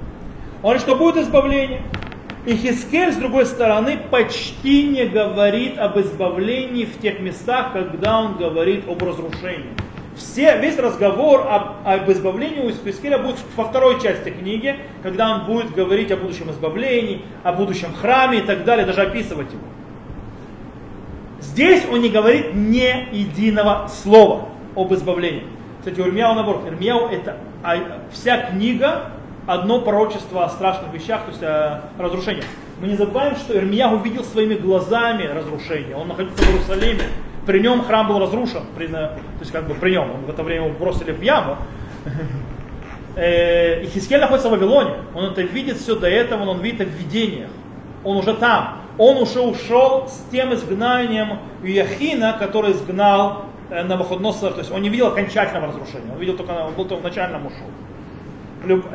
Он 0.62 0.72
говорит, 0.72 0.82
что 0.82 0.96
будет 0.96 1.18
избавление. 1.18 1.82
И 2.46 2.56
Хискель, 2.56 3.12
с 3.12 3.18
другой 3.18 3.46
стороны, 3.46 4.00
почти 4.10 4.88
не 4.88 5.06
говорит 5.06 5.78
об 5.78 6.00
избавлении 6.00 6.86
в 6.86 7.00
тех 7.00 7.20
местах, 7.20 7.74
когда 7.74 8.22
он 8.22 8.38
говорит 8.38 8.88
об 8.88 9.04
разрушении. 9.04 9.70
Все, 10.16 10.58
весь 10.60 10.78
разговор 10.78 11.48
об, 11.50 11.88
об 11.88 12.10
избавлении 12.12 12.62
у 12.62 12.72
Хискеля 12.72 13.20
будет 13.20 13.38
во 13.56 13.66
второй 13.66 14.02
части 14.02 14.30
книги, 14.30 14.76
когда 15.04 15.36
он 15.36 15.46
будет 15.46 15.74
говорить 15.74 16.12
о 16.12 16.18
будущем 16.18 16.50
избавлении, 16.52 17.22
о 17.44 17.54
будущем 17.54 17.94
храме 17.94 18.40
и 18.40 18.42
так 18.42 18.64
далее, 18.64 18.86
даже 18.86 19.02
описывать 19.02 19.52
его. 19.52 19.64
Здесь 21.42 21.84
он 21.90 22.02
не 22.02 22.10
говорит 22.10 22.54
ни 22.54 23.16
единого 23.16 23.88
слова 23.88 24.50
об 24.76 24.94
избавлении. 24.94 25.44
Кстати, 25.80 26.00
у 26.00 26.08
Ирмияу 26.08 26.36
наоборот. 26.36 26.64
Ирмияу 26.68 27.08
это 27.08 27.38
а, 27.64 27.78
вся 28.12 28.38
книга 28.50 29.12
одно 29.50 29.82
пророчество 29.82 30.46
о 30.46 30.50
страшных 30.50 30.94
вещах, 30.94 31.24
то 31.24 31.32
есть 31.32 31.42
о 31.42 31.82
разрушениях. 31.98 32.46
Мы 32.80 32.88
не 32.88 32.96
забываем, 32.96 33.36
что 33.36 33.56
Ирмия 33.56 33.88
увидел 33.88 34.24
своими 34.24 34.54
глазами 34.54 35.24
разрушение. 35.24 35.96
Он 35.96 36.08
находится 36.08 36.44
в 36.44 36.50
Иерусалиме. 36.50 37.04
При 37.48 37.60
нем 37.60 37.82
храм 37.82 38.08
был 38.08 38.20
разрушен. 38.20 38.62
При, 38.76 38.86
то 38.86 39.20
есть 39.40 39.52
как 39.52 39.68
бы 39.68 39.74
при 39.74 39.92
нем. 39.92 40.12
Он 40.12 40.22
в 40.26 40.30
это 40.30 40.44
время 40.44 40.68
его 40.68 40.78
бросили 40.78 41.12
в 41.12 41.22
яму. 41.22 41.58
Э, 43.16 43.82
и 43.84 43.88
Хискель 43.88 44.20
находится 44.20 44.50
в 44.50 44.52
Вавилоне. 44.52 44.94
Он 45.16 45.26
это 45.26 45.42
видит 45.42 45.78
все 45.78 45.96
до 45.96 46.08
этого, 46.08 46.48
он 46.48 46.62
видит 46.62 46.82
это 46.82 46.92
в 46.92 46.94
видениях. 46.94 47.50
Он 48.04 48.18
уже 48.18 48.36
там. 48.36 48.84
Он 49.00 49.18
уже 49.18 49.42
ушел 49.42 50.08
с 50.08 50.26
тем 50.32 50.54
изгнанием 50.54 51.40
Яхина, 51.64 52.38
который 52.40 52.72
изгнал 52.72 53.46
э, 53.72 53.82
на 53.82 53.90
Навуходоносор. 53.90 54.54
То 54.54 54.60
есть 54.60 54.72
он 54.72 54.84
не 54.84 54.90
видел 54.90 55.08
окончательного 55.08 55.68
разрушения. 55.68 56.12
Он 56.14 56.20
видел 56.20 56.38
только, 56.38 56.52
он 56.52 56.74
был 56.76 56.86
только 56.86 57.02
в 57.02 57.04
начальном 57.04 57.48
ушел. 57.48 57.68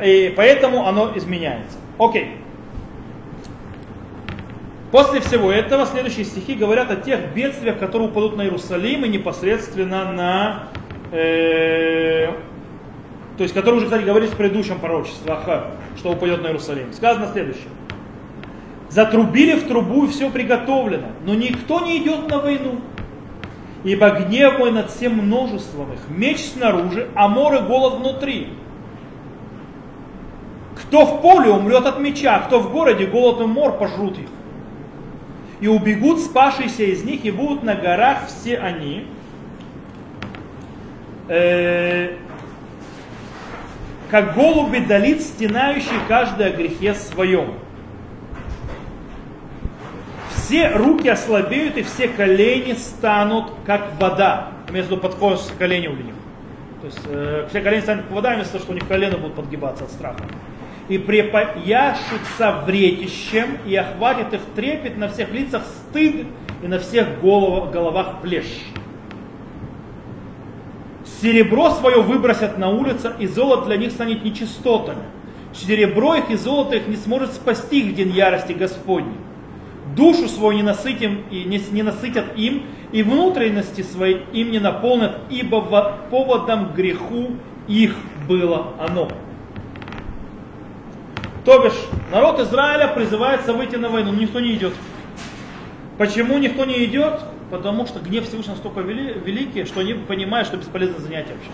И 0.03 0.33
поэтому 0.35 0.87
оно 0.87 1.11
изменяется. 1.15 1.77
Окей. 1.97 2.37
После 4.91 5.19
всего 5.19 5.51
этого 5.51 5.85
следующие 5.85 6.23
стихи 6.23 6.53
говорят 6.53 6.89
о 6.91 6.95
тех 6.95 7.33
бедствиях, 7.33 7.79
которые 7.79 8.09
упадут 8.09 8.37
на 8.37 8.43
Иерусалим 8.43 9.03
и 9.03 9.09
непосредственно 9.09 10.11
на... 10.11 10.69
Э, 11.11 12.27
то 13.37 13.43
есть, 13.43 13.53
которые 13.53 13.79
уже, 13.79 13.87
кстати, 13.87 14.05
говорились 14.05 14.31
в 14.31 14.37
предыдущем 14.37 14.79
пророчестве, 14.79 15.35
что 15.97 16.11
упадет 16.11 16.41
на 16.41 16.47
Иерусалим. 16.47 16.93
Сказано 16.93 17.27
следующее. 17.33 17.67
Затрубили 18.89 19.55
в 19.55 19.67
трубу 19.67 20.05
и 20.05 20.07
все 20.07 20.29
приготовлено, 20.29 21.07
но 21.25 21.33
никто 21.33 21.81
не 21.81 21.97
идет 22.01 22.29
на 22.29 22.39
войну. 22.39 22.79
Ибо 23.83 24.11
гнев 24.11 24.57
мой 24.59 24.71
над 24.71 24.89
всем 24.89 25.15
множеством 25.15 25.91
их, 25.91 25.99
меч 26.07 26.39
снаружи, 26.39 27.09
а 27.15 27.27
море 27.27 27.59
голод 27.59 27.99
внутри. 27.99 28.49
Кто 30.95 31.05
в 31.05 31.21
поле 31.21 31.49
умрет 31.49 31.85
от 31.85 31.99
меча, 31.99 32.39
кто 32.39 32.61
в 32.61 32.71
городе 32.71 33.05
голодный 33.05 33.47
мор 33.47 33.77
пожрут 33.77 34.17
их. 34.17 34.29
И 35.59 35.67
убегут 35.67 36.21
спасшиеся 36.21 36.83
из 36.83 37.03
них, 37.03 37.25
и 37.25 37.31
будут 37.31 37.63
на 37.63 37.75
горах 37.75 38.27
все 38.27 38.57
они. 38.57 39.05
Э, 41.27 42.13
как 44.09 44.35
голуби 44.35 44.79
долит, 44.79 45.21
стенающие 45.21 45.99
каждый 46.07 46.53
грехе 46.53 46.93
своем. 46.93 47.55
Все 50.29 50.69
руки 50.69 51.09
ослабеют, 51.09 51.75
и 51.75 51.83
все 51.83 52.07
колени 52.07 52.71
станут, 52.71 53.51
как 53.65 53.99
вода. 53.99 54.51
Между 54.69 54.95
подходом 54.95 55.39
колени 55.59 55.87
у 55.87 55.95
них. 55.97 56.15
То 56.79 56.87
есть 56.87 57.01
э, 57.03 57.47
все 57.49 57.59
колени 57.59 57.81
станут 57.81 58.05
как 58.05 58.13
вода, 58.13 58.35
вместо 58.35 58.53
того, 58.53 58.63
что 58.63 58.71
у 58.71 58.75
них 58.75 58.87
колено 58.87 59.17
будут 59.17 59.35
подгибаться 59.35 59.83
от 59.83 59.91
страха 59.91 60.23
и 60.87 60.97
припояшутся 60.97 62.63
вретищем, 62.65 63.57
и 63.65 63.75
охватит 63.75 64.33
их 64.33 64.41
трепет 64.55 64.97
на 64.97 65.09
всех 65.09 65.31
лицах 65.31 65.63
стыд, 65.65 66.27
и 66.61 66.67
на 66.67 66.79
всех 66.79 67.21
головах, 67.21 67.71
головах 67.71 68.21
плешь. 68.21 68.61
Серебро 71.21 71.71
свое 71.71 72.01
выбросят 72.01 72.57
на 72.57 72.69
улицу, 72.69 73.11
и 73.19 73.27
золото 73.27 73.65
для 73.65 73.77
них 73.77 73.91
станет 73.91 74.23
нечистотами. 74.23 75.03
Серебро 75.53 76.15
их 76.15 76.29
и 76.29 76.35
золото 76.35 76.75
их 76.75 76.87
не 76.87 76.97
сможет 76.97 77.33
спасти 77.33 77.79
их 77.79 77.93
в 77.93 77.95
день 77.95 78.11
ярости 78.11 78.53
Господней. 78.53 79.15
Душу 79.95 80.27
свою 80.27 80.57
не, 80.57 80.63
насытим, 80.63 81.23
и 81.31 81.43
не, 81.45 81.61
не 81.71 81.83
насытят 81.83 82.37
им, 82.37 82.63
и 82.91 83.01
внутренности 83.01 83.81
свои 83.81 84.17
им 84.33 84.51
не 84.51 84.59
наполнят, 84.59 85.17
ибо 85.29 85.61
поводом 86.09 86.73
греху 86.73 87.31
их 87.67 87.95
было 88.27 88.73
оно. 88.79 89.09
То 91.45 91.59
бишь, 91.59 91.73
народ 92.11 92.39
Израиля 92.39 92.87
призывается 92.87 93.53
выйти 93.53 93.75
на 93.75 93.89
войну, 93.89 94.11
но 94.11 94.19
никто 94.19 94.39
не 94.39 94.53
идет. 94.53 94.73
Почему 95.99 96.39
никто 96.39 96.65
не 96.65 96.83
идет? 96.85 97.19
Потому 97.51 97.85
что 97.85 97.99
гнев 97.99 98.27
Всевышнего 98.27 98.55
настолько 98.55 98.79
великий, 98.81 99.65
что 99.65 99.81
они 99.81 99.93
понимают, 99.93 100.47
что 100.47 100.57
бесполезно 100.57 100.99
занятие 100.99 101.33
вообще. 101.33 101.51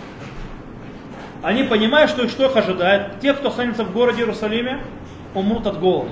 Они 1.43 1.63
понимают, 1.63 2.09
что, 2.09 2.27
что 2.29 2.45
их 2.45 2.55
ожидает. 2.55 3.19
Те, 3.19 3.33
кто 3.33 3.49
останется 3.49 3.83
в 3.83 3.91
городе 3.91 4.21
Иерусалиме, 4.21 4.79
умрут 5.35 5.67
от 5.67 5.79
голода 5.79 6.11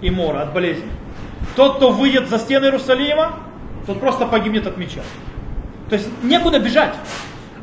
и 0.00 0.10
мора, 0.10 0.42
от 0.42 0.52
болезни. 0.52 0.88
Тот, 1.56 1.76
кто 1.76 1.90
выйдет 1.90 2.28
за 2.28 2.38
стены 2.38 2.66
Иерусалима, 2.66 3.34
тот 3.86 3.98
просто 3.98 4.26
погибнет 4.26 4.66
от 4.68 4.76
меча. 4.76 5.00
То 5.88 5.96
есть 5.96 6.08
некуда 6.22 6.60
бежать. 6.60 6.94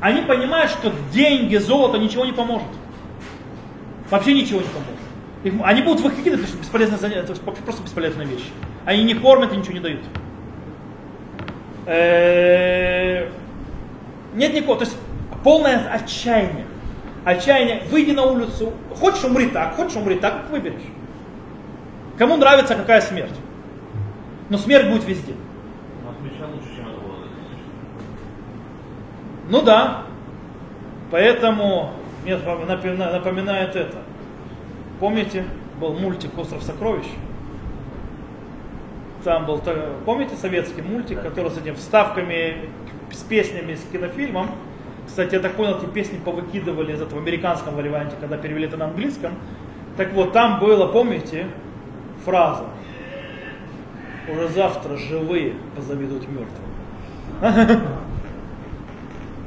они 0.02 0.22
понимают, 0.22 0.72
что 0.72 0.92
деньги, 1.14 1.56
золото 1.56 1.98
ничего 1.98 2.26
не 2.26 2.34
поможет. 2.34 2.68
Вообще 4.10 4.34
ничего 4.34 4.60
не 4.60 4.68
поможет. 4.68 4.95
Их, 5.46 5.54
они 5.64 5.84
будут 5.84 6.02
выкидывать, 6.02 6.42
потому 6.42 6.48
что 6.48 6.58
бесполезно 6.58 6.96
это 7.06 7.36
просто 7.36 7.84
бесполезная 7.84 8.26
вещь. 8.26 8.50
Они 8.84 9.04
не 9.04 9.14
кормят 9.14 9.54
и 9.54 9.56
ничего 9.56 9.74
не 9.74 9.80
дают. 9.80 10.02
Э, 11.86 13.30
нет 14.34 14.56
никакого, 14.56 14.80
то 14.80 14.86
есть 14.86 14.98
полное 15.44 15.88
отчаяние. 15.94 16.66
Отчаяние, 17.24 17.84
выйди 17.92 18.12
на 18.12 18.24
улицу, 18.24 18.74
хочешь 18.96 19.24
умри 19.24 19.50
так, 19.50 19.76
хочешь 19.76 19.96
умри 19.96 20.16
так, 20.16 20.42
как 20.42 20.50
выберешь. 20.50 20.82
Кому 22.18 22.38
нравится 22.38 22.74
какая 22.74 23.02
смерть? 23.02 23.36
Но 24.50 24.58
смерть 24.58 24.90
будет 24.90 25.06
везде. 25.06 25.34
Ну 29.48 29.62
да. 29.62 30.06
Поэтому 31.12 31.92
мне 32.24 32.36
напоминает 32.36 33.76
это. 33.76 33.98
Помните, 35.00 35.44
был 35.80 35.94
мультик 35.94 36.38
«Остров 36.38 36.64
сокровищ»? 36.64 37.06
Там 39.24 39.46
был, 39.46 39.60
помните, 40.06 40.36
советский 40.36 40.82
мультик, 40.82 41.22
который 41.22 41.50
с 41.52 41.58
этими 41.58 41.74
вставками, 41.74 42.70
с 43.12 43.24
песнями, 43.24 43.74
с 43.74 43.84
кинофильмом. 43.92 44.52
Кстати, 45.08 45.34
я 45.34 45.40
так 45.40 45.54
понял, 45.56 45.78
эти 45.78 45.86
песни 45.86 46.20
повыкидывали 46.24 46.94
из 46.94 47.02
этого 47.02 47.22
американского 47.22 47.76
варианте, 47.76 48.16
когда 48.20 48.38
перевели 48.38 48.66
это 48.68 48.78
на 48.78 48.86
английском. 48.86 49.34
Так 49.98 50.14
вот, 50.14 50.32
там 50.32 50.60
было, 50.60 50.88
помните, 50.88 51.48
фраза. 52.24 52.66
Уже 54.32 54.48
завтра 54.50 54.96
живые 54.98 55.54
позавидуют 55.76 56.26
мертвым. 56.30 57.82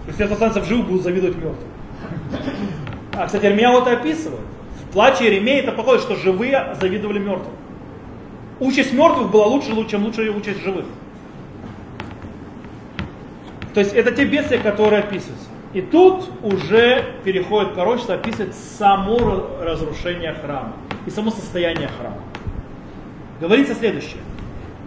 Если 0.09 0.25
это 0.25 0.35
останется 0.35 0.61
в 0.61 0.65
живых, 0.65 0.87
будут 0.87 1.03
завидовать 1.03 1.37
мертвым. 1.37 1.69
А, 3.15 3.27
кстати, 3.27 3.47
Армияу 3.47 3.83
это 3.83 3.93
описывает. 3.93 4.41
В 4.89 4.93
плаче 4.93 5.27
Еремея 5.27 5.63
это 5.63 5.73
похоже, 5.73 6.03
что 6.03 6.17
живые 6.17 6.75
завидовали 6.81 7.19
мертвым. 7.19 7.53
Участь 8.59 8.93
мертвых 8.93 9.31
была 9.31 9.47
лучше, 9.47 9.69
чем 9.89 10.05
лучшая 10.05 10.31
участь 10.31 10.63
живых. 10.63 10.87
То 13.75 13.81
есть 13.81 13.93
это 13.93 14.13
те 14.13 14.25
бедствия, 14.25 14.59
которые 14.59 15.01
описываются. 15.01 15.49
И 15.75 15.83
тут 15.83 16.31
уже 16.43 17.05
переходит 17.23 17.75
пророчество 17.75 18.15
описывать 18.15 18.55
само 18.55 19.51
разрушение 19.61 20.33
храма 20.33 20.73
и 21.07 21.11
само 21.11 21.31
состояние 21.31 21.91
храма. 22.01 22.23
Говорится 23.41 23.75
следующее. 23.75 24.23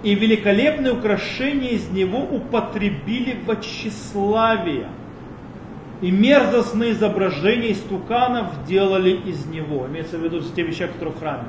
И 0.02 0.16
великолепные 0.16 0.94
украшения 0.94 1.70
из 1.70 1.90
него 1.90 2.20
употребили 2.20 3.38
в 3.46 3.56
тщеславие– 3.62 4.88
и 6.02 6.10
мерзостные 6.10 6.94
изображения 6.94 7.72
истуканов 7.72 8.66
делали 8.66 9.12
из 9.12 9.46
него. 9.46 9.86
Имеется 9.88 10.18
в 10.18 10.24
виду 10.24 10.42
те 10.42 10.64
вещи, 10.64 10.88
которые 10.88 11.14
в 11.14 11.20
храме. 11.20 11.44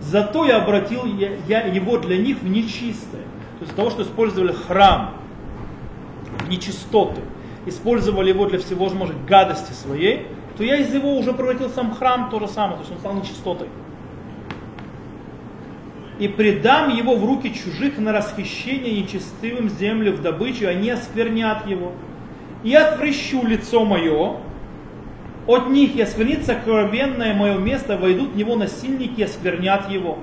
Зато 0.00 0.44
я 0.44 0.58
обратил 0.58 1.04
я, 1.04 1.30
я 1.48 1.62
его 1.62 1.98
для 1.98 2.18
них 2.18 2.38
в 2.42 2.48
нечистое. 2.48 3.22
То 3.58 3.64
есть 3.64 3.74
того, 3.74 3.90
что 3.90 4.02
использовали 4.02 4.52
храм 4.52 5.14
в 6.44 6.48
нечистоты, 6.48 7.20
использовали 7.66 8.30
его 8.30 8.46
для 8.46 8.58
всего, 8.58 8.90
может, 8.90 9.24
гадости 9.24 9.72
своей, 9.72 10.26
то 10.56 10.64
я 10.64 10.76
из 10.76 10.92
его 10.92 11.16
уже 11.16 11.32
превратил 11.32 11.70
сам 11.70 11.94
храм 11.94 12.28
то 12.30 12.40
же 12.40 12.48
самое, 12.48 12.76
то 12.76 12.80
есть 12.80 12.92
он 12.92 12.98
стал 12.98 13.14
нечистотой. 13.14 13.68
И 16.18 16.28
предам 16.28 16.94
его 16.94 17.16
в 17.16 17.24
руки 17.24 17.52
чужих 17.52 17.98
на 17.98 18.12
расхищение 18.12 19.00
нечестивым 19.00 19.68
землю 19.68 20.12
в 20.12 20.22
добычу, 20.22 20.68
они 20.68 20.90
осквернят 20.90 21.66
его 21.66 21.92
и 22.64 22.74
отвращу 22.74 23.46
лицо 23.46 23.84
мое, 23.84 24.38
от 25.46 25.68
них 25.68 25.94
и 25.94 26.02
осквернится 26.02 26.54
кровенное 26.54 27.34
мое 27.34 27.58
место, 27.58 27.96
войдут 27.96 28.30
в 28.30 28.36
него 28.36 28.56
насильники 28.56 29.20
и 29.20 29.24
осквернят 29.24 29.90
его. 29.90 30.18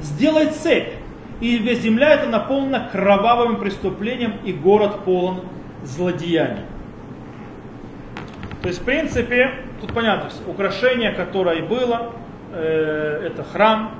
Сделай 0.00 0.48
цепь, 0.48 0.92
и 1.40 1.56
весь 1.58 1.80
земля 1.80 2.12
это 2.14 2.28
наполнена 2.28 2.88
кровавым 2.90 3.56
преступлением, 3.56 4.34
и 4.44 4.52
город 4.52 5.04
полон 5.04 5.42
злодеяний. 5.84 6.64
То 8.62 8.68
есть, 8.68 8.80
в 8.80 8.84
принципе, 8.84 9.52
тут 9.80 9.94
понятно, 9.94 10.30
украшение, 10.48 11.12
которое 11.12 11.62
было, 11.62 12.12
э, 12.52 13.22
это 13.26 13.44
храм, 13.44 13.94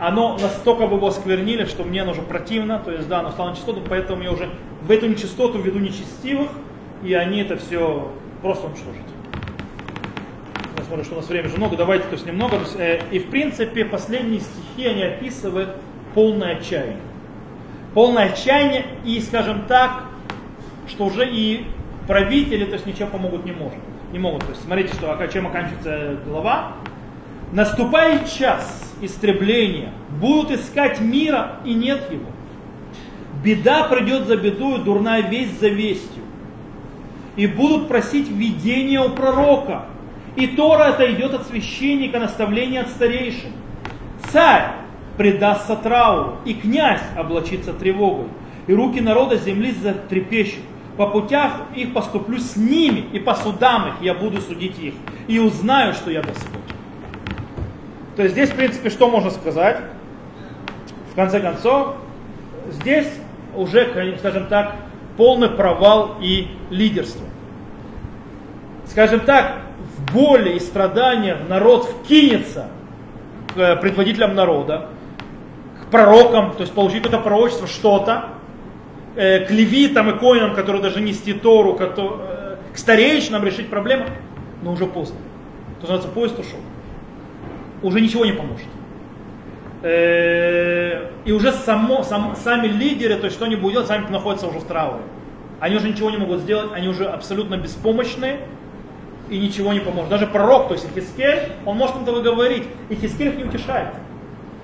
оно 0.00 0.38
настолько 0.40 0.86
бы 0.86 0.96
его 0.96 1.08
осквернили, 1.08 1.66
что 1.66 1.84
мне 1.84 2.02
оно 2.02 2.12
уже 2.12 2.22
противно, 2.22 2.78
то 2.78 2.90
есть, 2.90 3.08
да, 3.08 3.20
оно 3.20 3.30
стало 3.30 3.50
нечистоту, 3.50 3.82
поэтому 3.86 4.22
я 4.22 4.32
уже 4.32 4.48
в 4.82 4.90
эту 4.90 5.06
нечистоту 5.06 5.58
веду 5.60 5.80
нечестивых, 5.80 6.48
и 7.04 7.12
они 7.12 7.40
это 7.40 7.56
все 7.56 8.10
просто 8.42 8.66
уничтожат. 8.66 9.02
Я 10.78 10.84
смотрю, 10.84 11.04
что 11.04 11.14
у 11.14 11.18
нас 11.18 11.28
времени 11.28 11.50
же 11.50 11.58
много, 11.58 11.76
давайте 11.76 12.04
то 12.04 12.14
есть 12.14 12.26
немного. 12.26 12.56
То 12.56 12.62
есть, 12.62 12.76
э, 12.78 13.00
и 13.12 13.18
в 13.18 13.30
принципе 13.30 13.84
последние 13.84 14.40
стихи 14.40 14.86
они 14.86 15.02
описывают 15.02 15.76
полное 16.14 16.56
отчаяние. 16.56 16.96
Полное 17.92 18.32
отчаяние 18.32 18.86
и, 19.04 19.20
скажем 19.20 19.66
так, 19.68 20.04
что 20.88 21.04
уже 21.04 21.28
и 21.30 21.66
правители 22.08 22.64
то 22.64 22.72
есть, 22.72 22.86
ничего 22.86 23.08
помогут 23.08 23.44
не 23.44 23.52
может. 23.52 23.78
Не 24.12 24.18
могут. 24.18 24.42
То 24.44 24.50
есть, 24.50 24.62
смотрите, 24.64 24.94
что, 24.94 25.16
чем 25.32 25.46
оканчивается 25.46 26.18
глава. 26.24 26.72
Наступает 27.52 28.28
час 28.32 28.94
истребления, 29.00 29.92
будут 30.20 30.58
искать 30.58 31.00
мира 31.00 31.60
и 31.64 31.74
нет 31.74 32.10
его. 32.10 32.26
Беда 33.44 33.84
придет 33.84 34.26
за 34.26 34.36
бедою, 34.36 34.78
дурная 34.78 35.20
весть 35.20 35.60
за 35.60 35.68
вестью 35.68 36.23
и 37.36 37.46
будут 37.46 37.88
просить 37.88 38.28
видения 38.28 39.00
у 39.00 39.10
пророка. 39.10 39.86
И 40.36 40.46
Тора 40.48 40.90
это 40.90 41.12
идет 41.12 41.34
от 41.34 41.46
священника, 41.46 42.18
наставление 42.18 42.82
от 42.82 42.88
старейшин. 42.88 43.52
Царь 44.30 44.72
предастся 45.16 45.76
трауру, 45.76 46.36
и 46.44 46.54
князь 46.54 47.02
облачится 47.16 47.72
тревогой, 47.72 48.26
и 48.66 48.74
руки 48.74 49.00
народа 49.00 49.36
земли 49.36 49.72
затрепещут. 49.72 50.62
По 50.96 51.08
путях 51.08 51.52
их 51.74 51.92
поступлю 51.92 52.38
с 52.38 52.56
ними, 52.56 53.04
и 53.12 53.18
по 53.18 53.34
судам 53.34 53.88
их 53.88 53.94
я 54.00 54.14
буду 54.14 54.40
судить 54.40 54.78
их, 54.78 54.94
и 55.26 55.38
узнаю, 55.38 55.92
что 55.92 56.10
я 56.10 56.22
Господь. 56.22 56.60
То 58.16 58.22
есть 58.22 58.34
здесь, 58.34 58.50
в 58.50 58.54
принципе, 58.54 58.90
что 58.90 59.10
можно 59.10 59.30
сказать? 59.30 59.78
В 61.10 61.16
конце 61.16 61.40
концов, 61.40 61.96
здесь 62.70 63.08
уже, 63.56 63.88
скажем 64.18 64.46
так, 64.46 64.76
полный 65.16 65.48
провал 65.48 66.16
и 66.20 66.48
лидерство. 66.70 67.26
Скажем 68.86 69.20
так, 69.20 69.58
в 69.96 70.12
боли 70.12 70.50
и 70.50 70.60
страданиях 70.60 71.38
народ 71.48 71.84
вкинется 71.84 72.68
к 73.54 73.58
э, 73.58 73.76
предводителям 73.76 74.34
народа, 74.34 74.88
к 75.82 75.90
пророкам, 75.90 76.52
то 76.52 76.62
есть 76.62 76.72
получить 76.72 77.06
это 77.06 77.18
пророчество, 77.18 77.66
что-то, 77.66 78.30
э, 79.16 79.46
к 79.46 79.50
левитам 79.50 80.10
и 80.10 80.18
коинам, 80.18 80.54
которые 80.54 80.82
даже 80.82 81.00
нести 81.00 81.32
Тору, 81.32 81.76
э, 81.78 82.56
к 82.72 82.78
старейшинам 82.78 83.44
решить 83.44 83.70
проблему, 83.70 84.06
но 84.62 84.72
уже 84.72 84.86
поздно. 84.86 85.16
То 85.80 85.82
называется, 85.82 86.08
поезд 86.08 86.38
ушел. 86.38 86.60
Уже 87.82 88.00
ничего 88.00 88.24
не 88.24 88.32
поможет. 88.32 88.66
Э, 89.86 91.10
и 91.26 91.32
уже 91.32 91.52
само, 91.52 92.02
сам, 92.04 92.34
сами 92.42 92.68
лидеры, 92.68 93.16
то 93.16 93.26
есть 93.26 93.36
что 93.36 93.44
они 93.44 93.54
будут 93.54 93.74
делать, 93.74 93.88
сами 93.88 94.08
находятся 94.08 94.46
уже 94.46 94.60
в 94.60 94.64
трауре. 94.64 95.02
Они 95.60 95.76
уже 95.76 95.90
ничего 95.90 96.10
не 96.10 96.16
могут 96.16 96.40
сделать, 96.40 96.70
они 96.72 96.88
уже 96.88 97.04
абсолютно 97.04 97.58
беспомощные 97.58 98.40
и 99.28 99.38
ничего 99.38 99.74
не 99.74 99.80
поможет. 99.80 100.08
Даже 100.08 100.26
пророк, 100.26 100.68
то 100.68 100.74
есть 100.74 100.86
Хискель, 100.94 101.52
он 101.66 101.76
может 101.76 101.96
им 101.96 102.02
этого 102.04 102.22
говорить, 102.22 102.64
и 102.88 102.94
Хискель 102.94 103.28
их 103.28 103.36
не 103.36 103.44
утешает. 103.44 103.90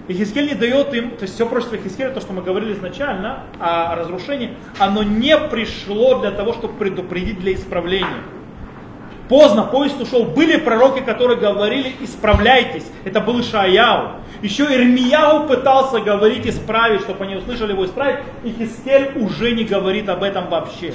И 0.09 0.15
Хискель 0.15 0.47
не 0.47 0.55
дает 0.55 0.95
им, 0.95 1.11
то 1.11 1.25
есть 1.25 1.35
все 1.35 1.47
прочее 1.47 1.79
Хискеля, 1.85 2.13
то, 2.13 2.23
что 2.23 2.33
мы 2.33 2.41
говорили 2.41 2.73
изначально 2.73 3.45
о 3.59 3.97
разрушении, 3.97 4.55
оно 4.79 5.03
не 5.03 5.37
пришло 5.37 6.21
для 6.21 6.31
того, 6.31 6.55
чтобы 6.55 6.79
предупредить 6.79 7.41
для 7.41 7.53
исправления. 7.53 8.23
Поздно 9.31 9.63
поезд 9.63 10.01
ушел. 10.01 10.25
Были 10.25 10.57
пророки, 10.57 11.01
которые 11.01 11.39
говорили, 11.39 11.95
исправляйтесь. 12.01 12.85
Это 13.05 13.21
был 13.21 13.41
Ишаяу. 13.41 14.17
Еще 14.43 14.65
Ирмияу 14.65 15.47
пытался 15.47 16.01
говорить, 16.01 16.47
исправить, 16.47 17.03
чтобы 17.03 17.25
они 17.25 17.37
услышали 17.37 17.73
его 17.73 17.85
исправить. 17.85 18.21
И 18.43 18.51
Хискель 18.51 19.13
уже 19.17 19.53
не 19.53 19.65
говорит 19.65 20.09
об 20.09 20.23
этом 20.23 20.49
вообще. 20.49 20.95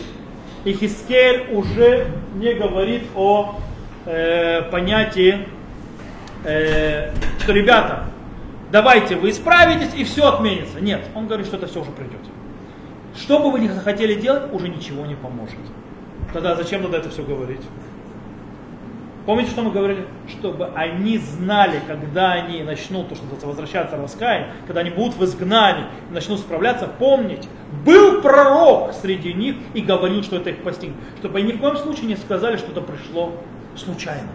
И 0.64 0.74
Хискель 0.74 1.46
уже 1.52 2.08
не 2.36 2.54
говорит 2.56 3.04
о 3.16 3.60
э, 4.08 4.64
понятии, 4.64 5.48
э, 6.44 7.12
что, 7.40 7.54
ребята, 7.54 8.06
давайте 8.72 9.16
вы 9.16 9.30
исправитесь 9.30 9.94
и 9.96 10.04
все 10.04 10.28
отменится. 10.28 10.82
Нет, 10.82 11.02
он 11.14 11.28
говорит, 11.28 11.46
что 11.46 11.58
это 11.58 11.68
все 11.68 11.82
уже 11.82 11.92
придет. 11.92 12.22
Что 13.16 13.40
бы 13.40 13.52
вы 13.52 13.60
ни 13.60 13.68
захотели 13.68 14.16
делать, 14.16 14.52
уже 14.52 14.70
ничего 14.70 15.06
не 15.06 15.16
поможет. 15.16 15.56
Тогда 16.34 16.56
зачем 16.56 16.82
надо 16.82 16.98
это 16.98 17.10
все 17.10 17.24
говорить? 17.24 17.62
Помните, 19.26 19.50
что 19.50 19.64
мы 19.64 19.72
говорили? 19.72 20.06
Чтобы 20.28 20.70
они 20.76 21.18
знали, 21.18 21.82
когда 21.88 22.34
они 22.34 22.62
начнут, 22.62 23.10
то, 23.10 23.16
что 23.16 23.24
называется, 23.24 23.48
возвращаться 23.48 23.98
в 23.98 24.02
раскаяние, 24.02 24.52
когда 24.68 24.82
они 24.82 24.92
будут 24.92 25.16
в 25.16 25.24
изгнании, 25.24 25.86
начнут 26.12 26.40
справляться, 26.40 26.88
помнить, 26.88 27.50
был 27.84 28.22
пророк 28.22 28.94
среди 28.94 29.34
них 29.34 29.56
и 29.74 29.82
говорил, 29.82 30.22
что 30.22 30.36
это 30.36 30.52
их 30.52 30.62
постигнет. 30.62 30.98
Чтобы 31.20 31.40
они 31.40 31.54
ни 31.54 31.58
в 31.58 31.60
коем 31.60 31.76
случае 31.76 32.06
не 32.06 32.16
сказали, 32.16 32.58
что 32.58 32.72
это 32.72 32.82
пришло 32.82 33.34
случайно. 33.76 34.28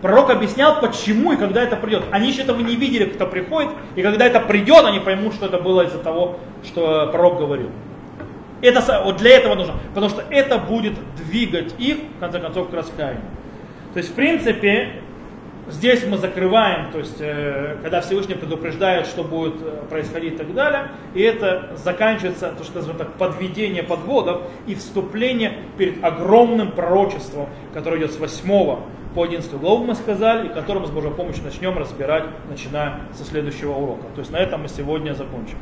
Пророк 0.00 0.30
объяснял, 0.30 0.80
почему 0.80 1.32
и 1.32 1.36
когда 1.36 1.62
это 1.62 1.76
придет. 1.76 2.04
Они 2.10 2.28
еще 2.28 2.42
этого 2.42 2.60
не 2.60 2.76
видели, 2.76 3.04
кто 3.04 3.26
приходит, 3.26 3.70
и 3.96 4.02
когда 4.02 4.26
это 4.26 4.40
придет, 4.40 4.84
они 4.84 5.00
поймут, 5.00 5.34
что 5.34 5.46
это 5.46 5.58
было 5.58 5.82
из-за 5.82 5.98
того, 5.98 6.38
что 6.64 7.08
пророк 7.12 7.38
говорил. 7.38 7.70
Это, 8.60 9.02
вот 9.04 9.18
для 9.18 9.36
этого 9.36 9.54
нужно, 9.54 9.74
потому 9.94 10.08
что 10.08 10.24
это 10.30 10.58
будет 10.58 10.94
двигать 11.16 11.74
их, 11.78 11.98
в 12.16 12.20
конце 12.20 12.40
концов, 12.40 12.70
к 12.70 12.74
раскаянию. 12.74 13.22
То 13.92 13.98
есть, 13.98 14.10
в 14.10 14.14
принципе, 14.14 15.00
здесь 15.68 16.04
мы 16.06 16.18
закрываем, 16.18 16.90
то 16.90 16.98
есть, 16.98 17.18
э, 17.20 17.76
когда 17.82 18.00
Всевышний 18.00 18.34
предупреждает, 18.34 19.06
что 19.06 19.22
будет 19.22 19.56
э, 19.62 19.84
происходить 19.88 20.34
и 20.34 20.36
так 20.36 20.54
далее, 20.54 20.88
и 21.14 21.22
это 21.22 21.76
заканчивается, 21.76 22.52
то, 22.56 22.64
что 22.64 22.76
называется 22.76 23.04
так, 23.04 23.14
подведение 23.14 23.82
подводов 23.82 24.42
и 24.66 24.74
вступление 24.74 25.58
перед 25.76 26.02
огромным 26.02 26.72
пророчеством, 26.72 27.48
которое 27.72 27.98
идет 27.98 28.12
с 28.12 28.18
8 28.18 28.78
по 29.14 29.22
11 29.22 29.52
главу 29.54 29.84
мы 29.84 29.94
сказали, 29.94 30.48
и 30.48 30.52
которое 30.52 30.80
мы 30.80 30.86
с 30.86 30.90
Божьей 30.90 31.10
помощью 31.10 31.44
начнем 31.44 31.76
разбирать, 31.78 32.24
начиная 32.48 33.00
со 33.14 33.24
следующего 33.24 33.72
урока. 33.72 34.04
То 34.14 34.20
есть 34.20 34.30
на 34.30 34.36
этом 34.36 34.62
мы 34.62 34.68
сегодня 34.68 35.12
закончим. 35.14 35.56